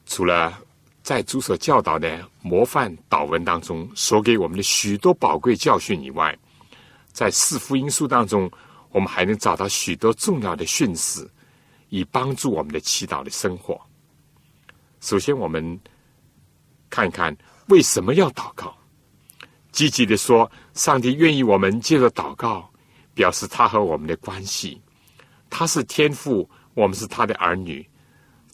[0.07, 0.59] 除了
[1.03, 6.37] 在主所教导的模范祷文当中所给我们的许多宝贵教训以外，
[7.13, 8.51] 在四福音书当中，
[8.91, 11.29] 我们还能找到许多重要的训示，
[11.89, 13.81] 以帮助我们的祈祷的生活。
[15.01, 15.79] 首先，我们
[16.91, 17.37] 看看
[17.69, 18.77] 为什么要祷告。
[19.71, 22.69] 积极的说，上帝愿意我们借着祷告，
[23.15, 24.81] 表示他和我们的关系。
[25.51, 27.89] 他是天父，我们是他的儿女。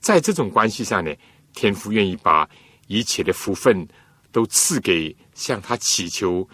[0.00, 1.14] 在这种关系上呢，
[1.54, 2.48] 天父愿意把
[2.88, 3.86] 一切的福分
[4.30, 6.46] 都赐给向他祈求、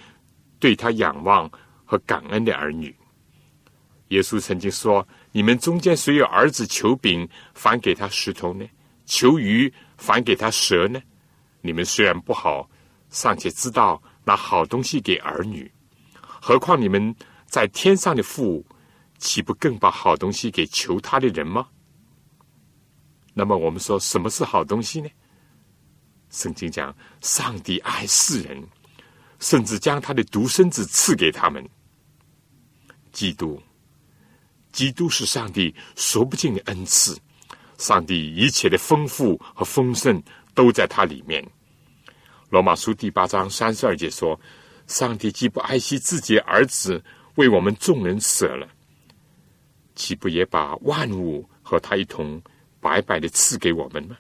[0.61, 1.51] 对他仰望
[1.85, 2.95] 和感恩的儿女。
[4.09, 8.65] 耶稣曾经说：“你们中间谁有儿子求饼，反给他石头呢？”
[9.11, 11.03] 求鱼反给他蛇呢？
[11.63, 12.71] 你们虽然不好，
[13.11, 15.69] 尚且知道拿好东西给儿女，
[16.23, 17.13] 何况你们
[17.45, 18.65] 在天上的父，
[19.19, 21.67] 岂不更把好东西给求他的人吗？
[23.35, 25.09] 那么我们说什么是好东西呢？
[26.31, 28.65] 圣经讲，上帝爱世人，
[29.41, 31.69] 甚至将他的独生子赐给他们。
[33.11, 33.61] 基督，
[34.71, 37.19] 基督是上帝说不尽的恩赐，
[37.81, 40.23] 上帝一切的丰富和丰盛
[40.55, 41.43] 都在他里面。
[42.51, 44.39] 罗马书第八章三十二节说
[44.87, 47.03] ：“上帝既不爱惜自己儿子，
[47.37, 48.69] 为我们众人舍了，
[49.95, 52.41] 岂不也把万物和他一同
[52.81, 54.17] 白白的赐给我们吗？”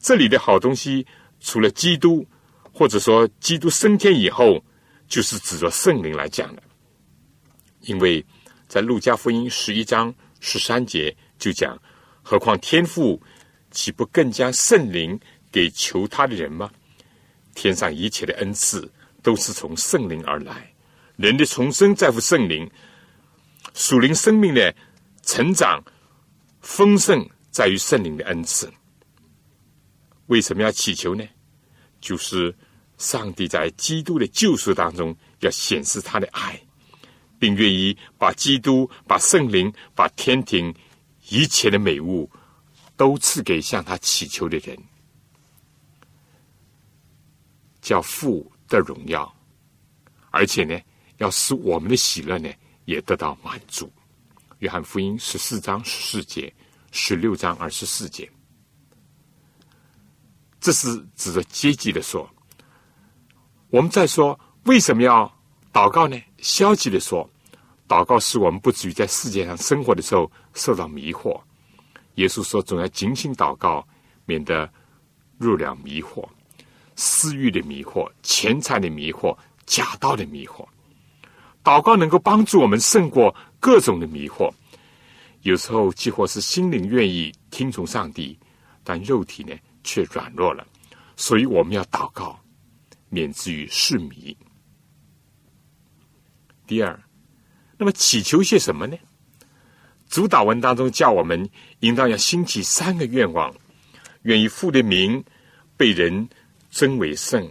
[0.00, 1.06] 这里的好东西，
[1.40, 2.26] 除了基督，
[2.72, 4.64] 或者说基督升天以后，
[5.06, 6.62] 就是指着圣灵来讲的。
[7.82, 8.24] 因为
[8.66, 11.78] 在路加福音十一章十三节就讲
[12.24, 13.22] ：“何况天父
[13.70, 15.16] 岂不更将圣灵
[15.52, 16.70] 给求他的人吗？
[17.54, 18.90] 天上一切的恩赐
[19.22, 20.72] 都是从圣灵而来，
[21.16, 22.68] 人的重生在乎圣灵，
[23.74, 24.74] 属灵生命的
[25.22, 25.84] 成长
[26.62, 28.72] 丰盛在于圣灵的恩赐。
[30.26, 31.22] 为什么要祈求呢？
[32.00, 32.52] 就是
[32.96, 36.58] 上帝在基督的救赎当中要显示他的爱。”
[37.36, 40.74] 并愿意把基督、把圣灵、把天庭
[41.28, 42.30] 一切的美物，
[42.96, 44.78] 都赐给向他祈求的人，
[47.80, 49.34] 叫父的荣耀，
[50.30, 50.78] 而且呢，
[51.16, 52.50] 要使我们的喜乐呢
[52.84, 53.90] 也得到满足。
[54.58, 56.52] 约翰福音十四章十四节、
[56.92, 58.30] 十六章二十四节，
[60.60, 62.28] 这是指着阶级的说。
[63.70, 65.30] 我们再说为什么要
[65.72, 66.20] 祷告呢？
[66.38, 67.28] 消极的说。
[67.86, 71.40] 祷告使我们不至于在世界上生活的时候受到迷惑。
[72.14, 73.86] 耶稣说：“总要警醒祷告，
[74.24, 74.72] 免得
[75.36, 76.26] 入了迷惑，
[76.96, 80.66] 私欲的迷惑、钱财的迷惑、假道的迷惑。
[81.62, 84.50] 祷告能够帮助我们胜过各种的迷惑。
[85.42, 88.38] 有时候，几乎是心灵愿意听从上帝，
[88.82, 90.66] 但肉体呢却软弱了。
[91.16, 92.38] 所以，我们要祷告，
[93.08, 94.34] 免至于失迷。
[96.66, 96.98] 第二。”
[97.84, 98.96] 那么祈求些什么呢？
[100.08, 101.46] 主导文当中叫我们
[101.80, 103.54] 应当要兴起三个愿望：
[104.22, 105.22] 愿意父的名
[105.76, 106.26] 被人
[106.70, 107.46] 尊为圣；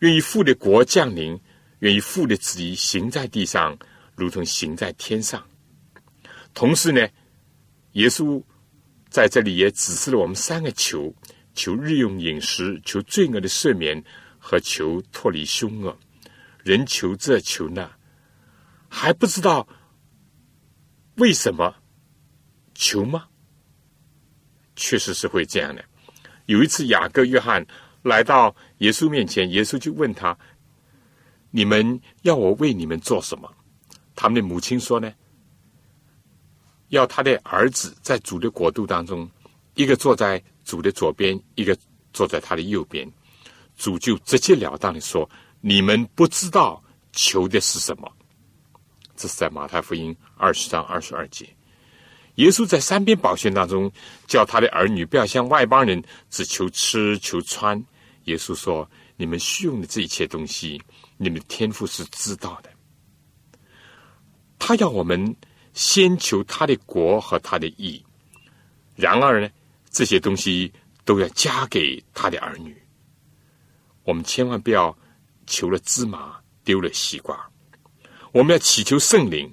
[0.00, 1.38] 愿意父的国降临；
[1.78, 3.78] 愿意父的旨意行在地上，
[4.14, 5.42] 如同行在天上。
[6.52, 7.08] 同时呢，
[7.92, 8.42] 耶稣
[9.08, 11.10] 在这里也指示了我们三个求：
[11.54, 14.04] 求日用饮食，求罪恶的赦免，
[14.38, 15.98] 和求脱离凶恶。
[16.62, 17.90] 人求这求那。
[18.90, 19.68] 还不知道
[21.18, 21.74] 为什么
[22.74, 23.26] 求吗？
[24.76, 25.84] 确实是会这样的。
[26.46, 27.66] 有一次，雅各、约翰
[28.02, 30.36] 来到耶稣面前，耶稣就问他
[31.50, 33.52] ：“你们要我为你们做什么？”
[34.14, 35.12] 他们的母亲说：“呢，
[36.88, 39.28] 要他的儿子在主的国度当中，
[39.74, 41.76] 一个坐在主的左边，一个
[42.12, 43.10] 坐在他的右边。”
[43.76, 45.28] 主就直截了当的说
[45.60, 48.10] ：“你们不知道求的是什么。”
[49.18, 51.44] 这是在马太福音二十章二十二节，
[52.36, 53.90] 耶稣在三边宝训当中
[54.28, 56.00] 叫他的儿女不要像外邦人
[56.30, 57.84] 只求吃求穿。
[58.26, 58.88] 耶稣说
[59.18, 60.80] ：“你们需用的这一切东西，
[61.16, 62.70] 你们天父是知道的。
[64.56, 65.34] 他要我们
[65.72, 68.00] 先求他的国和他的义，
[68.94, 69.50] 然而呢，
[69.90, 70.72] 这些东西
[71.04, 72.80] 都要加给他的儿女。
[74.04, 74.96] 我们千万不要
[75.44, 77.36] 求了芝麻丢了西瓜。”
[78.32, 79.52] 我们要祈求圣灵，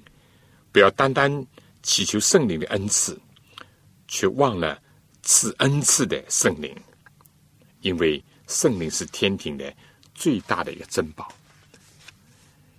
[0.70, 1.46] 不要单单
[1.82, 3.18] 祈求圣灵的恩赐，
[4.06, 4.80] 却忘了
[5.22, 6.74] 赐恩赐的圣灵，
[7.80, 9.72] 因为圣灵是天庭的
[10.14, 11.32] 最大的一个珍宝。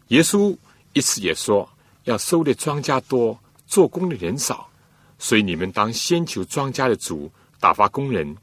[0.10, 0.56] 耶稣
[0.94, 1.68] 一次也说，
[2.04, 4.70] 要收的庄稼多，做工的人少，
[5.18, 8.38] 所以你们当先求庄稼的主打发工人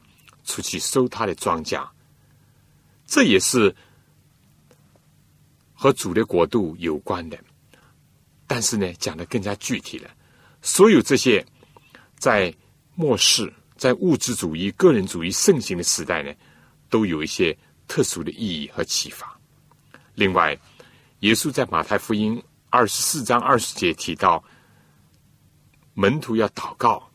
[0.44, 1.86] 出去收他的庄稼。
[3.07, 3.74] 这也是。
[5.85, 7.39] 和主的国度有关的，
[8.47, 10.09] 但是呢，讲的更加具体了。
[10.62, 11.45] 所有这些
[12.16, 12.51] 在
[12.95, 16.32] 末世、在物质主义、个人主义盛行的时代呢，
[16.89, 17.55] 都有一些
[17.87, 19.39] 特殊的意义和启发。
[20.14, 20.59] 另外，
[21.20, 24.43] 耶稣在马太福音二十四章二十节提到，
[25.93, 27.11] 门徒要祷告，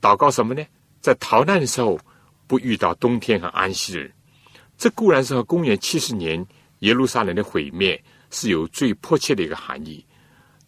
[0.00, 0.64] 祷告什么呢？
[1.02, 2.00] 在逃难的时候
[2.46, 4.10] 不遇到冬天和安息日。
[4.78, 6.42] 这固然是和公元七十年。
[6.80, 10.04] 耶路撒冷的毁灭是有最迫切的一个含义，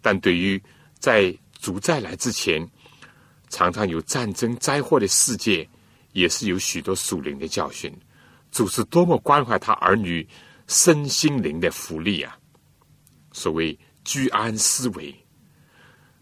[0.00, 0.62] 但对于
[0.98, 2.66] 在主再来之前
[3.50, 5.68] 常常有战争灾祸的世界，
[6.12, 7.92] 也是有许多属灵的教训。
[8.50, 10.26] 主是多么关怀他儿女
[10.66, 12.36] 身心灵的福利啊！
[13.32, 15.14] 所谓居安思危，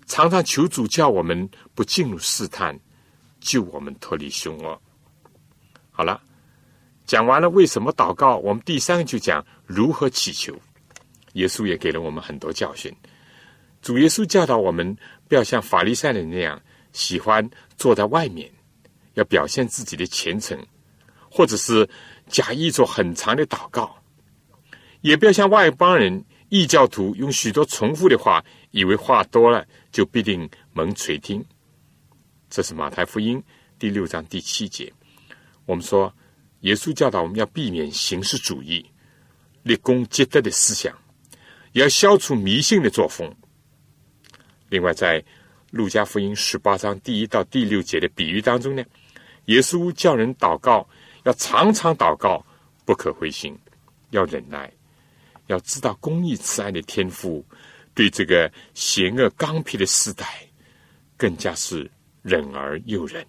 [0.07, 2.79] 常常求主叫我们不进入试探，
[3.41, 4.81] 救我们脱离凶恶。
[5.91, 6.23] 好了，
[7.05, 10.59] 讲完了为什么祷告，我们第三个就讲如何祈求。
[11.35, 12.93] 耶稣也给了我们很多教训。
[13.81, 14.97] 主耶稣教导我们，
[15.29, 16.61] 不要像法利赛人那样
[16.93, 18.51] 喜欢坐在外面，
[19.15, 20.59] 要表现自己的虔诚，
[21.31, 21.89] 或者是
[22.27, 23.87] 假意做很长的祷告；
[25.03, 31.45] 也不要像外邦人、异教徒用许多重复的话，以为话多了就必定蒙垂听。
[32.51, 33.41] 这是马太福音
[33.79, 34.93] 第六章第七节。
[35.65, 36.13] 我们说，
[36.63, 38.85] 耶稣教导我们要避免形式主义、
[39.63, 40.97] 立功积德的思想，
[41.73, 43.35] 也要消除迷信的作风。
[44.69, 45.23] 另外，在
[45.71, 48.83] 路加福音十八章第一到第六节的比喻当中呢，
[49.47, 50.89] 耶稣叫人祷告，
[51.25, 52.45] 要常常祷告，
[52.85, 53.57] 不可灰心，
[54.11, 54.73] 要忍耐，
[55.47, 57.45] 要知道公义慈爱的天赋
[57.95, 60.27] 对这个邪恶刚愎的时代，
[61.17, 61.91] 更加是
[62.23, 63.25] 忍而又忍。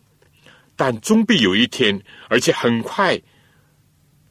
[0.75, 3.21] 但终必有一天，而且很快，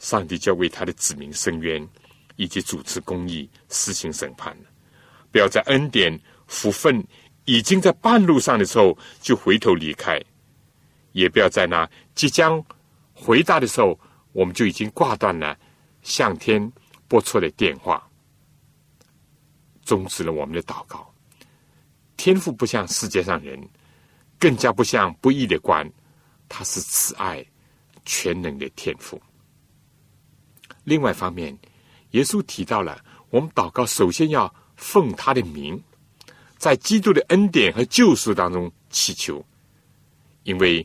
[0.01, 1.89] 上帝就要为他的子民伸冤，
[2.35, 4.57] 以及主持公义、施行审判。
[5.31, 6.21] 不要在恩典。
[6.53, 7.01] 福分
[7.45, 10.21] 已经在半路上的时候就回头离开，
[11.13, 12.61] 也不要在那即将
[13.15, 13.97] 回答的时候，
[14.33, 15.57] 我们就已经挂断了
[16.03, 16.61] 向天
[17.07, 18.05] 拨出的电话，
[19.85, 21.09] 终止了我们的祷告。
[22.17, 23.57] 天赋不像世界上人，
[24.37, 25.89] 更加不像不义的官，
[26.49, 27.47] 他是慈爱
[28.05, 29.23] 全能的天赋。
[30.91, 31.57] 另外一方面，
[32.11, 35.81] 耶稣提到了我们祷告首先要奉他的名。
[36.59, 39.43] 在基督的恩典和救赎当中祈求，
[40.43, 40.85] 因为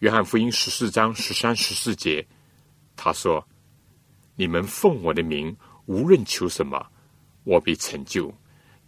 [0.00, 2.26] 约翰福音十四章十三、十四节，
[2.96, 3.46] 他说
[4.34, 6.84] ：“你们奉我的名，无论求什么，
[7.44, 8.34] 我必成就，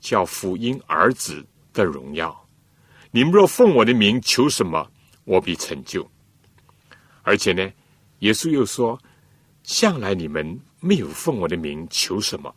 [0.01, 2.49] 叫福音儿子的荣耀。
[3.13, 4.91] 你们若奉我的名求什么，
[5.23, 6.11] 我必成就。
[7.23, 7.73] 而且呢，
[8.19, 9.01] 耶稣又说：
[9.69, 12.51] 向来你们没有奉我的名求什么，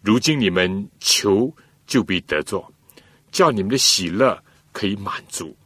[0.00, 1.52] 如今你们求，
[1.88, 2.72] 就必得着。”
[3.32, 5.56] 叫你们的喜乐可以满足。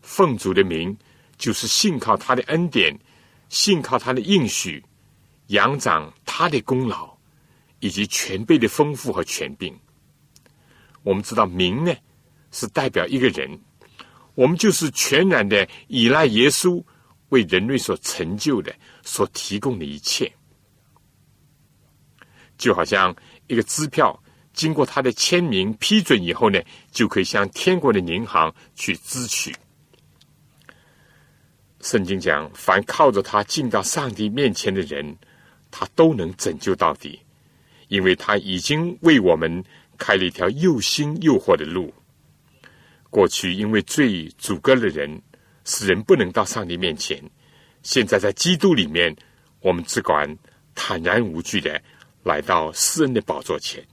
[0.00, 0.96] 奉主的名，
[1.38, 2.98] 就是信靠他的恩典，
[3.48, 4.84] 信靠他的应许，
[5.48, 7.16] 仰仗他的功劳，
[7.78, 9.72] 以及全备的丰富和权柄。
[11.04, 11.94] 我们知道名呢，
[12.50, 13.60] 是代表一个人，
[14.34, 16.82] 我们就是全然的依赖耶稣
[17.30, 18.72] 为人类所成就的、
[19.02, 20.30] 所提供的一切，
[22.56, 23.14] 就好像
[23.48, 24.22] 一个支票。
[24.52, 26.60] 经过他的签名批准以后呢，
[26.90, 29.54] 就可以向天国的银行去支取。
[31.80, 35.16] 圣经讲，凡靠着他进到上帝面前的人，
[35.70, 37.18] 他都能拯救到底，
[37.88, 39.64] 因为他已经为我们
[39.96, 41.94] 开了一条又新又活的路。
[43.08, 45.22] 过去因为罪阻隔了人，
[45.72, 47.16] 使人不能到上帝面前；
[47.84, 49.14] 现在在基督里面，
[49.60, 50.28] 我们只管
[50.74, 51.80] 坦然无惧的
[52.24, 53.86] 来到施恩的宝座前。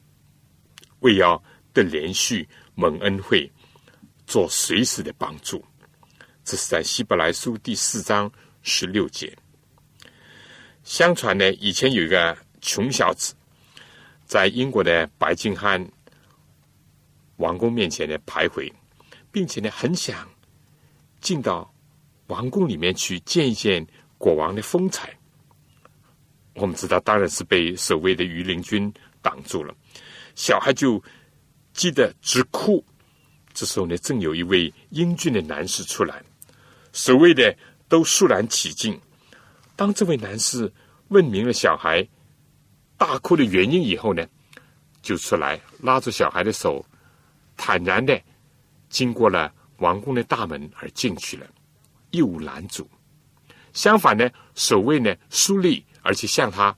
[1.01, 1.41] 为要
[1.75, 3.47] 的连续蒙恩惠，
[4.25, 5.63] 做随时的帮助。
[6.43, 8.31] 这是在希伯来书第四章
[8.63, 9.37] 十六节。
[10.83, 13.35] 相传呢，以前有一个穷小子，
[14.25, 15.87] 在英国的白金汉
[17.35, 18.73] 王宫面前呢徘徊，
[19.31, 20.27] 并且呢很想
[21.27, 21.69] 进到
[22.27, 23.85] 王宫里面去见一见
[24.17, 25.13] 国王的风采。
[26.53, 28.89] 我们知道，当然是被守卫的御林军
[29.21, 29.75] 挡住了。
[30.35, 31.03] 小孩就
[31.73, 32.81] 急得直哭。
[33.53, 36.23] 这时候呢，正有一位英俊的男士出来，
[36.93, 37.53] 守卫的
[37.89, 38.97] 都肃然起敬。
[39.75, 40.71] 当这位男士
[41.09, 42.07] 问明了小孩
[42.95, 44.25] 大哭的原因以后呢，
[45.01, 46.85] 就出来拉着小孩的手，
[47.57, 48.17] 坦然的
[48.87, 51.47] 经过了王宫的大门而进去了，
[52.11, 52.89] 又无拦阻。
[53.73, 56.75] 相反呢，守卫呢肃立，而且向他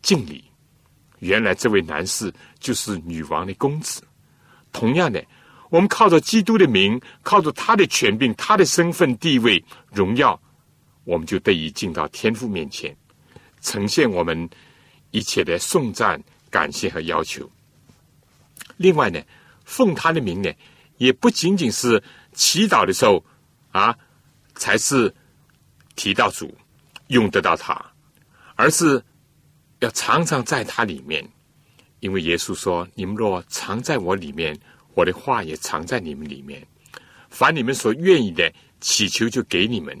[0.00, 0.44] 敬礼。
[1.18, 4.02] 原来这位男士就是女王的公子。
[4.72, 5.22] 同样的，
[5.68, 10.40] 我们靠着基督的名，靠着他的权柄、他的身份、地位、荣耀，
[11.04, 12.96] 我们就得以进到天父面前，
[13.60, 14.48] 呈现我们
[15.10, 17.50] 一切的颂赞、感谢和要求。
[18.76, 19.20] 另外呢，
[19.64, 20.50] 奉他的名呢，
[20.98, 23.24] 也不仅仅是祈祷的时候
[23.72, 23.96] 啊，
[24.54, 25.14] 才是
[25.96, 26.54] 提到主，
[27.06, 27.92] 用得到他，
[28.54, 29.02] 而是。
[29.80, 31.24] 要常常在他里面，
[32.00, 34.58] 因为耶稣说：“你们若藏在我里面，
[34.94, 36.66] 我的话也藏在你们里面。
[37.30, 39.96] 凡你们所愿意的，祈求就给你们。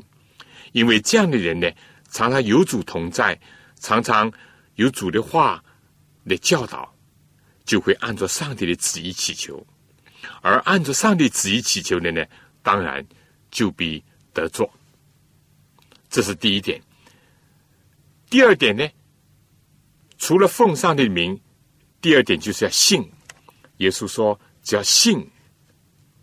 [0.72, 1.70] 因为这样的人呢，
[2.10, 3.40] 常常有主同在，
[3.78, 4.32] 常常
[4.74, 5.62] 有主的话
[6.26, 6.92] 的教导，
[7.64, 9.64] 就会按照上帝的旨意祈求，
[10.42, 12.24] 而按照上帝旨意祈求的呢，
[12.62, 13.06] 当然
[13.50, 14.02] 就必
[14.32, 14.70] 得做。
[16.08, 16.80] 这是第一点。
[18.30, 18.88] 第二点呢，
[20.18, 21.40] 除了奉上帝的名，
[22.00, 23.10] 第二点就是要信。
[23.78, 25.30] 耶稣说：“只要信，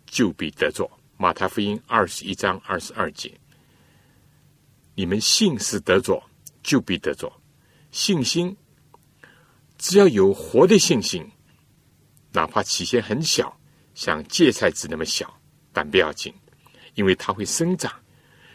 [0.06, 3.32] 就必得做。”马太福音二十一章二十二节。
[4.94, 6.22] 你们信是得做，
[6.62, 7.40] 就必得做。
[7.90, 8.54] 信心，
[9.78, 11.30] 只要有活的信心，
[12.32, 13.55] 哪怕起先很小，
[13.96, 15.36] 像芥菜籽那么小，
[15.72, 16.32] 但不要紧，
[16.94, 17.90] 因为它会生长。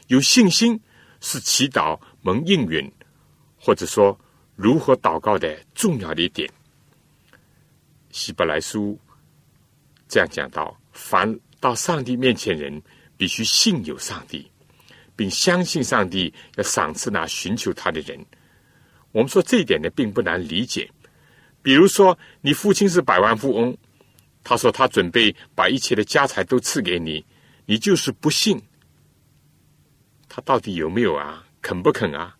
[0.07, 0.79] 有信心
[1.19, 2.89] 是祈祷蒙应允，
[3.59, 4.17] 或者说
[4.55, 6.49] 如何祷告的重要的一点。
[8.11, 8.97] 希伯来书
[10.07, 12.81] 这样讲到：凡到上帝面前人，
[13.17, 14.49] 必须信有上帝。
[15.13, 18.25] 并相信上帝要赏赐那寻求他的人。
[19.11, 20.89] 我们说这一点呢，并不难理解。
[21.61, 23.77] 比如说，你父亲是百万富翁，
[24.43, 27.25] 他说他准备把一切的家财都赐给你，
[27.65, 28.61] 你就是不信。
[30.27, 31.45] 他到底有没有啊？
[31.61, 32.35] 肯不肯啊？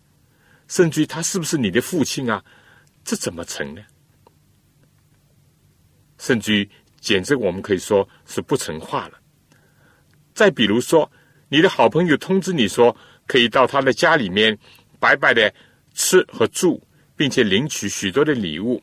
[0.68, 2.44] 甚至于他是不是你的父亲啊？
[3.04, 3.82] 这怎么成呢？
[6.18, 9.18] 甚至于，简直我们可以说是不成话了。
[10.34, 11.10] 再比如说。
[11.54, 12.96] 你的好朋友通知你说，
[13.26, 14.58] 可以到他的家里面
[14.98, 15.54] 白白的
[15.92, 16.82] 吃和住，
[17.14, 18.82] 并且领取许多的礼物，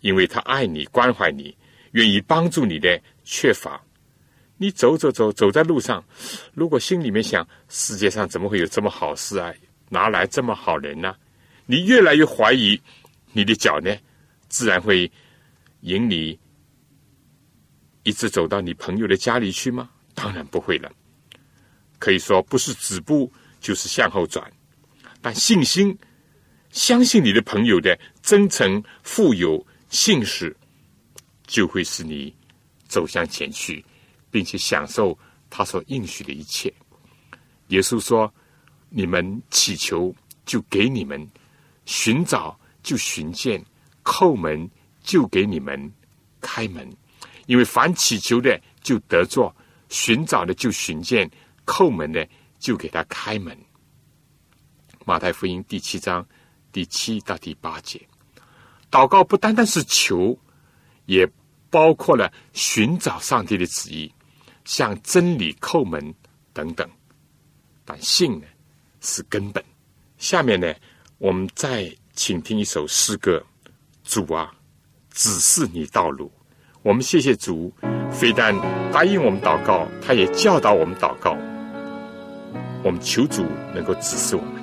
[0.00, 1.56] 因为他爱你、关怀你，
[1.92, 3.80] 愿意帮助你的缺乏。
[4.56, 6.04] 你走走走，走在路上，
[6.52, 9.52] 如果心里面想，世界上怎么会有这么好事啊？
[9.88, 11.14] 哪来这么好人呢？
[11.64, 12.80] 你越来越怀疑，
[13.32, 13.96] 你的脚呢，
[14.48, 15.10] 自然会
[15.82, 16.38] 引你
[18.02, 19.88] 一直走到你朋友的家里去吗？
[20.14, 20.90] 当然不会了。
[21.98, 24.50] 可以说不是止步就是向后转，
[25.20, 25.96] 但信心
[26.70, 30.56] 相信你的朋友的真诚、富有、信实，
[31.48, 32.32] 就会使你
[32.86, 33.84] 走向前去，
[34.30, 35.18] 并且享受
[35.50, 36.72] 他所应许的一切。
[37.68, 38.32] 耶稣说
[38.88, 40.14] ：“你们祈求，
[40.46, 41.26] 就给你们；
[41.86, 43.60] 寻找，就寻见；
[44.04, 44.70] 叩门，
[45.02, 45.92] 就给你们
[46.40, 46.88] 开门。
[47.46, 49.52] 因为凡祈求的，就得做；
[49.88, 51.28] 寻找的，就寻见。”
[51.66, 52.26] 叩门的，
[52.58, 53.54] 就给他开门。
[55.04, 56.26] 马太福音第七章
[56.72, 58.00] 第七到第八节，
[58.90, 60.38] 祷告不单单是求，
[61.08, 61.26] 也
[61.70, 64.12] 包括了寻找上帝的旨意，
[64.66, 66.14] 向真理叩门
[66.52, 66.86] 等等。
[67.84, 68.46] 但信呢
[69.00, 69.64] 是根本。
[70.18, 70.72] 下面呢，
[71.16, 73.42] 我们再请听一首诗歌：
[74.04, 74.52] 主啊，
[75.10, 76.30] 指示你道路。
[76.82, 77.72] 我们谢谢主，
[78.12, 78.54] 非但
[78.92, 81.34] 答应我们祷告，他也教导我们祷告。
[82.84, 84.58] 我们求主能够指示我们。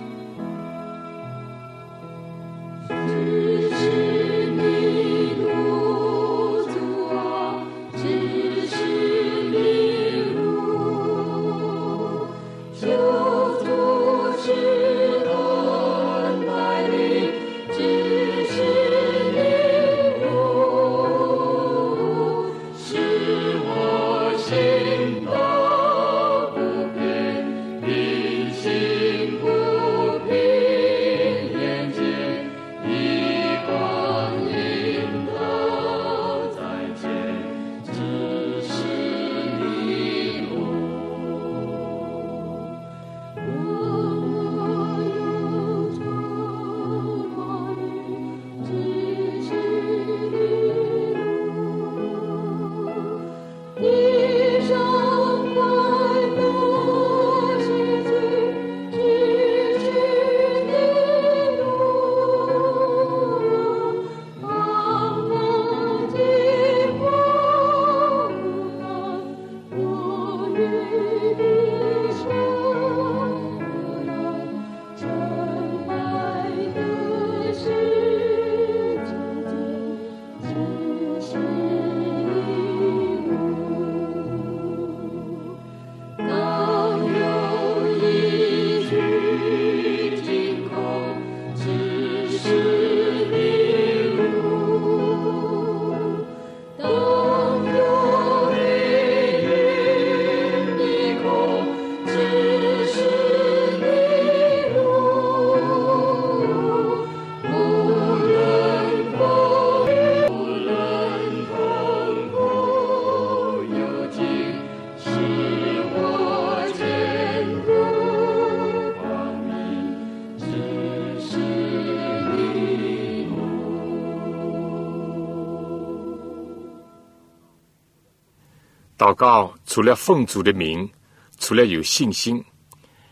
[129.05, 130.89] 祷告除了奉主的名，
[131.37, 132.43] 除了有信心，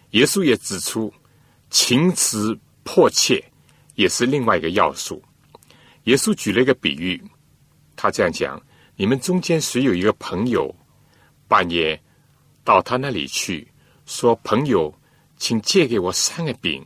[0.09, 1.13] 耶稣也指出
[1.69, 3.39] 情辞迫切
[3.93, 5.21] 也是另外一个要素。
[6.05, 7.23] 耶稣举了一个比喻，
[7.95, 8.59] 他这样讲：
[8.95, 10.75] 你们中间谁有一个朋友，
[11.47, 12.01] 半夜
[12.63, 13.67] 到他那里去，
[14.07, 14.91] 说：“朋友，
[15.37, 16.83] 请借给我三个饼，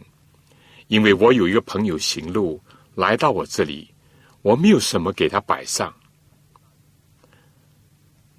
[0.88, 2.62] 因为我有一个朋友行路
[2.94, 3.90] 来到我这里，
[4.42, 5.96] 我没有什么给他摆上。”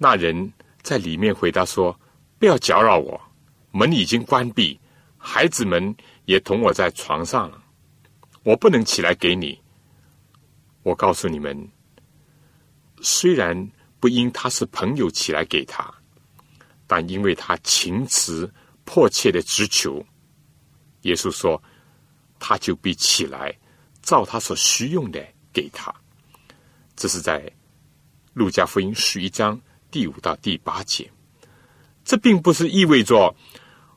[0.01, 0.53] 那人
[0.89, 1.95] 在里面回答说
[2.39, 3.21] ：“不要搅扰我，
[3.69, 4.79] 门已经关闭，
[5.19, 7.63] 孩子们也同我在床上了，
[8.41, 9.61] 我不能起来给你。
[10.81, 11.69] 我告诉你们，
[13.01, 13.69] 虽然
[13.99, 15.93] 不因他是朋友起来给他，
[16.87, 18.51] 但因为他情辞
[18.83, 20.03] 迫切的直求，
[21.03, 21.61] 耶稣说，
[22.39, 23.55] 他就必起来，
[24.01, 25.23] 照他所需用的
[25.53, 25.93] 给他。
[26.95, 27.47] 这是在
[28.33, 29.61] 路加福音十一章。”
[29.91, 31.11] 第五到第八节，
[32.05, 33.35] 这并不是意味着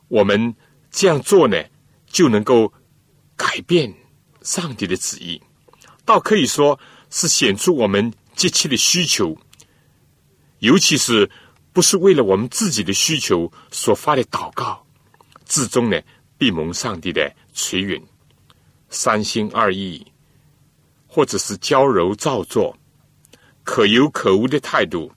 [0.07, 0.55] 我们
[0.91, 1.57] 这样做呢
[2.07, 2.71] 就能够
[3.35, 3.93] 改变
[4.41, 5.41] 上帝的旨意，
[6.05, 6.79] 倒可以说
[7.09, 9.37] 是显出我们急切的需求，
[10.59, 11.29] 尤其是
[11.71, 14.85] 不是为了我们自己的需求所发的祷告，
[15.45, 16.01] 至终呢
[16.37, 18.03] 必蒙上帝的垂允，
[18.89, 20.05] 三心二意，
[21.07, 22.75] 或者是娇柔造作、
[23.63, 25.11] 可有可无的态度。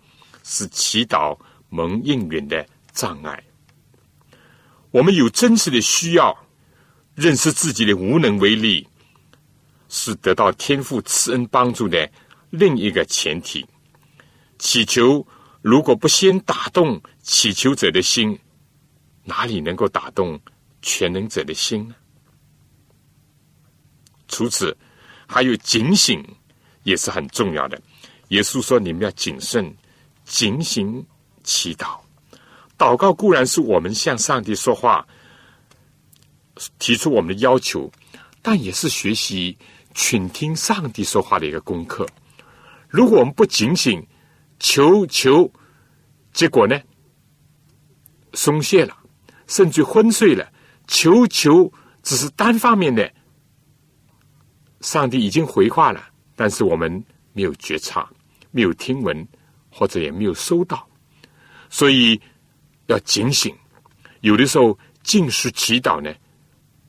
[0.48, 1.36] 是祈祷
[1.70, 3.42] 蒙应允的障碍。
[4.92, 6.34] 我们有真实的需要，
[7.16, 8.86] 认识自己的无能为力，
[9.88, 12.08] 是得到天父慈恩帮助的
[12.50, 13.66] 另一个前提。
[14.56, 15.26] 祈求
[15.62, 18.38] 如果不先打动祈求者的心，
[19.24, 20.40] 哪里能够打动
[20.80, 21.94] 全能者的心呢？
[24.28, 24.76] 除此，
[25.26, 26.24] 还有警醒
[26.84, 27.78] 也是很重要的。
[28.28, 29.76] 耶稣说：“你们要谨慎。”
[30.26, 31.06] 警醒
[31.44, 32.00] 祈祷，
[32.76, 35.06] 祷告固然是我们向上帝说话、
[36.80, 37.90] 提出我们的要求，
[38.42, 39.56] 但也是学习
[39.94, 42.04] 倾听上帝说话的一个功课。
[42.88, 44.04] 如果我们不警醒
[44.58, 45.50] 求求，
[46.32, 46.76] 结果呢，
[48.34, 48.96] 松懈了，
[49.46, 50.52] 甚至昏睡了，
[50.88, 51.72] 求求
[52.02, 53.12] 只是单方面的，
[54.80, 56.04] 上帝已经回话了，
[56.34, 58.10] 但是我们没有觉察，
[58.50, 59.26] 没有听闻。
[59.78, 60.88] 或者也没有收到，
[61.68, 62.18] 所以
[62.86, 63.54] 要警醒。
[64.22, 66.10] 有的时候，进食祈祷呢，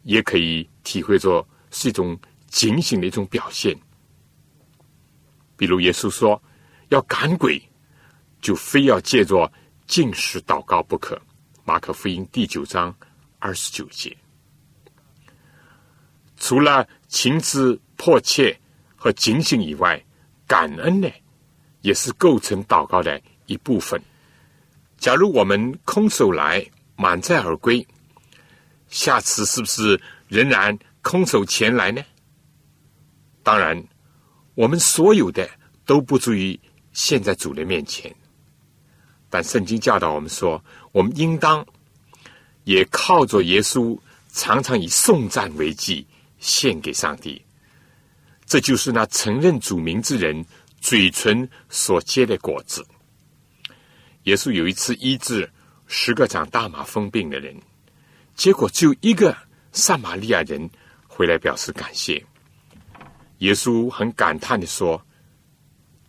[0.03, 2.17] 也可以体会作是一种
[2.47, 3.77] 警醒的一种表现。
[5.57, 6.41] 比如耶稣说
[6.87, 7.61] 要赶鬼，
[8.39, 9.51] 就非要借着
[9.85, 11.21] 进食祷告不可。
[11.65, 12.95] 马可福音第九章
[13.39, 14.15] 二十九节。
[16.37, 18.57] 除了情之迫切
[18.95, 20.01] 和警醒以外，
[20.47, 21.09] 感恩呢？
[21.87, 23.97] 也是构成祷告的一部分。
[24.97, 26.61] 假如我们空手来，
[26.97, 27.87] 满载而归，
[28.89, 32.03] 下次是不是仍然空手前来呢？
[33.41, 33.81] 当然，
[34.53, 35.49] 我们所有的
[35.85, 36.59] 都不足以
[36.91, 38.13] 献在主的面前。
[39.29, 40.61] 但圣经教导我们说，
[40.91, 41.65] 我们应当
[42.65, 43.97] 也靠着耶稣，
[44.33, 46.05] 常常以颂赞为祭
[46.37, 47.41] 献给上帝。
[48.45, 50.45] 这就是那承认主名之人。
[50.79, 52.85] 嘴唇所结的果子。
[54.23, 55.49] 耶稣有一次医治
[55.85, 57.55] 十个长大麻风病的人，
[58.35, 59.35] 结果只有一个
[59.71, 60.69] 撒玛利亚人
[61.07, 62.23] 回来表示感谢。
[63.39, 65.05] 耶稣很感叹的说：“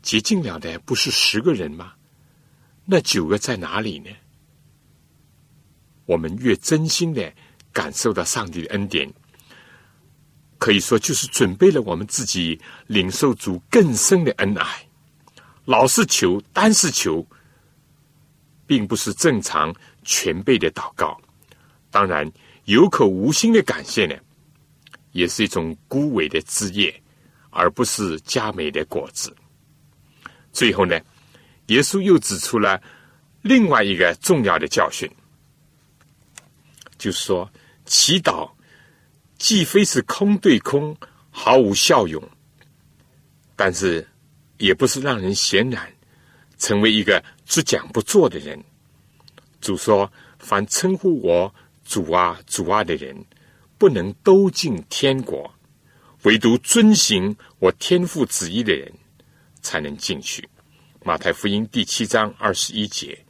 [0.02, 1.92] 洁净了的不是十个人吗？
[2.84, 4.10] 那九个在哪里呢？”
[6.06, 7.32] 我们越真心的
[7.72, 9.12] 感受到上帝的恩典。
[10.58, 14.86] 可以说，就是准备了我们自己领受主更深的恩爱。
[15.64, 17.24] 老是求，单是求，
[18.66, 21.16] 并不是正常全备的祷告。
[21.90, 22.30] 当然，
[22.64, 24.16] 有口无心的感谢呢，
[25.12, 27.02] 也是一种枯萎的枝叶，
[27.50, 29.34] 而不是佳美的果子。
[30.52, 30.98] 最后呢，
[31.66, 32.82] 耶稣又指出了
[33.42, 35.08] 另外一个重要的教训，
[36.98, 37.48] 就是说，
[37.84, 38.50] 祈祷。
[39.38, 40.96] 既非是空对空，
[41.30, 42.22] 毫无效用，
[43.54, 44.06] 但是
[44.58, 45.90] 也不是让人显然
[46.58, 48.62] 成为一个只讲不做的人。
[49.60, 53.24] 主说：“凡称呼我主啊、主啊的人，
[53.78, 55.48] 不能都进天国；
[56.22, 58.92] 唯独遵行我天父旨意的人，
[59.62, 60.48] 才能进去。”
[61.04, 63.24] 马太福音第七章二十一节：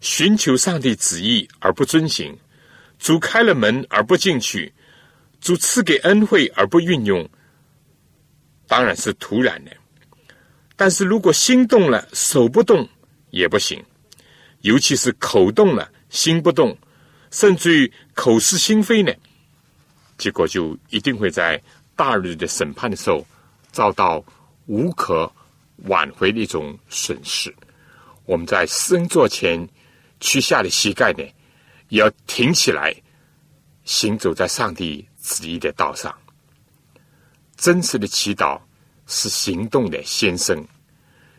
[0.00, 2.36] 寻求上帝旨意而不遵行，
[2.98, 4.73] 主开了门而不进去。
[5.44, 7.28] 主赐给恩惠而不运用，
[8.66, 9.70] 当然是徒然的。
[10.74, 12.88] 但是如果心动了，手不动
[13.28, 13.84] 也不行。
[14.62, 16.74] 尤其是口动了，心不动，
[17.30, 19.12] 甚至于口是心非呢，
[20.16, 21.62] 结果就一定会在
[21.94, 23.22] 大日的审判的时候
[23.70, 24.24] 遭到
[24.64, 25.30] 无可
[25.88, 27.54] 挽回的一种损失。
[28.24, 29.68] 我们在施恩座前
[30.20, 31.22] 屈下的膝盖呢，
[31.90, 32.96] 也要挺起来，
[33.84, 36.16] 行走在上帝旨意的道上。
[37.56, 38.60] 真实的祈祷
[39.06, 40.64] 是行动的先生，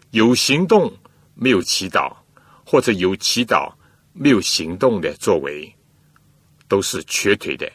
[0.09, 0.91] 有行动
[1.35, 2.11] 没有祈祷。
[2.67, 3.71] 或者有祈祷
[4.11, 5.71] 没有行动的作为，
[6.67, 7.71] 都是瘸腿的，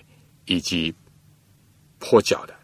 [0.46, 0.92] 以及
[2.00, 2.54] 跛脚的。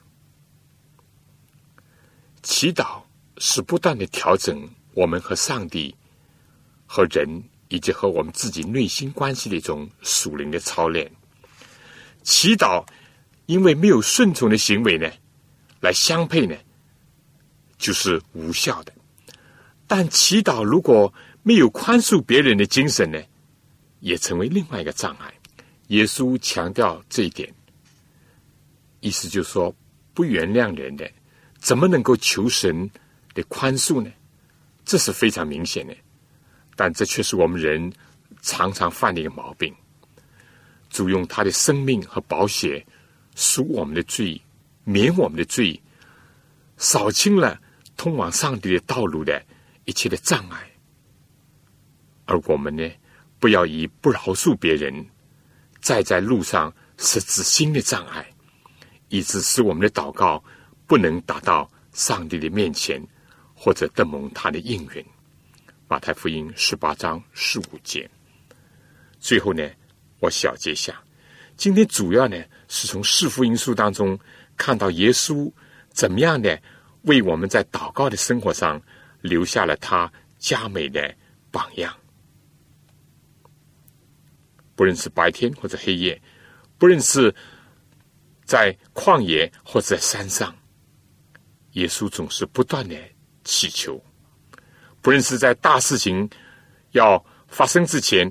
[2.42, 3.01] 祈祷
[3.38, 5.94] 是不断的调整我们和上帝、
[6.84, 11.09] 和人以及和我们自己内心关系的一种属灵的操练。
[12.24, 12.84] 祈祷
[13.47, 15.11] 因为没有顺从的行为呢，
[15.80, 16.57] 来相配呢，
[17.78, 18.92] 就是无效的。
[19.86, 23.22] 但祈祷如果没有宽恕别人的精神呢，
[24.01, 25.32] 也成为另外一个障碍。
[25.88, 27.55] 耶稣强调这一点，
[28.99, 29.72] 意思就是说，
[30.12, 31.09] 不原谅人的，
[31.59, 32.90] 怎么能够求神
[33.32, 34.11] 的宽恕呢？
[34.84, 35.94] 这是非常明显的，
[36.74, 37.92] 但这却是我们人
[38.42, 39.72] 常常犯的一个毛病。
[40.90, 42.84] 主用他的生命和宝血
[43.37, 44.41] 赎我们的罪，
[44.82, 45.80] 免我们的罪，
[46.78, 47.61] 扫清了
[47.97, 49.41] 通往上帝的道路的
[49.84, 50.68] 一切的障碍。
[52.24, 52.91] 而我们呢，
[53.39, 55.07] 不要以不饶恕别人，
[55.80, 58.26] 再在路上设置新的障碍，
[59.11, 60.43] 以致使我们的祷告
[60.87, 63.01] 不能达到上帝的面前，
[63.55, 65.05] 或者得蒙他的应允。
[65.89, 68.11] 马太福音十八章十五节。
[69.20, 69.70] 最后呢，
[70.20, 71.01] 我小结一下，
[71.57, 72.43] 今天主要呢
[72.77, 74.18] 是从四福音书当中
[74.55, 75.51] 看到耶稣
[75.89, 76.61] 怎么样的
[77.03, 78.81] 为我们在祷告的生活上
[79.22, 81.14] 留下了他佳美的
[81.51, 81.97] 榜样。
[84.74, 86.20] 不论是白天或者黑夜，
[86.77, 87.35] 不论是
[88.45, 90.55] 在旷野或者山上，
[91.72, 92.95] 耶稣总是不断的
[93.43, 93.99] 祈求。
[95.01, 96.29] 不论是在大事情
[96.91, 98.31] 要发生之前，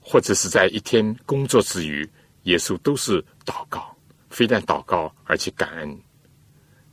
[0.00, 2.06] 或者是在一天工作之余，
[2.42, 3.96] 耶稣都是祷告，
[4.28, 5.98] 非但祷告，而且感恩。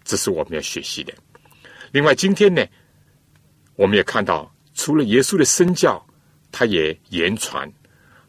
[0.03, 1.13] 这是我们要学习的。
[1.91, 2.65] 另外，今天呢，
[3.75, 6.05] 我们也看到，除了耶稣的身教，
[6.51, 7.69] 他也言传。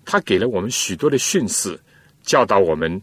[0.04, 1.80] 他给了我们许多的训示，
[2.22, 3.00] 教导我们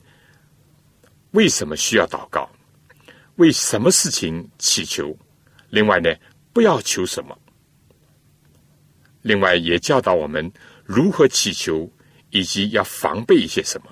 [1.31, 2.49] 为什么需要祷告，
[3.35, 5.17] 为什么事情祈求。
[5.69, 6.13] 另外呢，
[6.53, 7.37] 不要求什么。
[9.21, 10.51] 另外也教导我们
[10.83, 11.91] 如何祈求，
[12.29, 13.91] 以及要防备一些什么。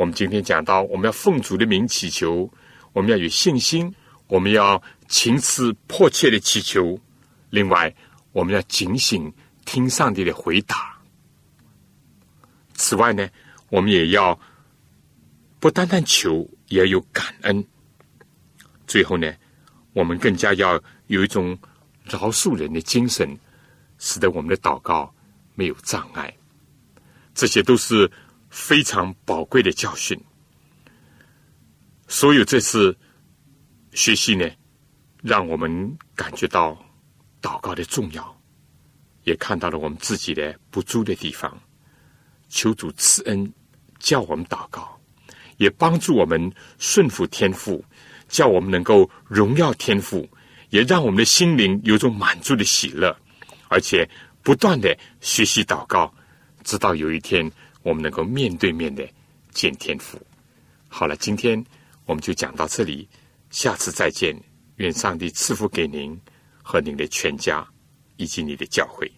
[0.00, 2.50] 我们今天讲到，我们要奉主的名祈求，
[2.94, 3.94] 我们要有信心，
[4.28, 6.98] 我们要情思迫切的祈求。
[7.50, 7.94] 另外，
[8.32, 9.30] 我们要警醒，
[9.66, 10.98] 听上帝的回答。
[12.72, 13.28] 此外呢，
[13.68, 14.40] 我们也要
[15.58, 17.62] 不单单求，也要有感恩。
[18.86, 19.30] 最后呢，
[19.92, 21.58] 我们更加要有一种
[22.04, 23.38] 饶恕人的精神，
[23.98, 25.14] 使得我们的祷告
[25.54, 26.34] 没有障碍。
[27.34, 28.10] 这些都是
[28.50, 30.20] 非常宝贵的教训。
[32.08, 32.96] 所有这次
[33.92, 34.50] 学习呢，
[35.22, 36.76] 让我们感觉到
[37.40, 38.36] 祷告的重要，
[39.24, 41.56] 也看到了我们自己的不足的地方。
[42.48, 43.52] 求主赐恩，
[44.00, 45.00] 叫我们祷告，
[45.56, 47.84] 也帮助我们顺服天父，
[48.28, 50.28] 叫我们能够荣耀天父，
[50.70, 53.16] 也让我们的心灵有种满足的喜乐，
[53.68, 54.08] 而且
[54.42, 56.12] 不断的学习祷告，
[56.64, 57.48] 直到有一天
[57.82, 59.08] 我们能够面对面的
[59.50, 60.20] 见天父。
[60.88, 61.64] 好了，今天
[62.06, 63.08] 我们就讲到这里，
[63.50, 64.36] 下次再见。
[64.76, 66.18] 愿上帝赐福给您
[66.62, 67.66] 和您的全家
[68.16, 69.10] 以及你的教会。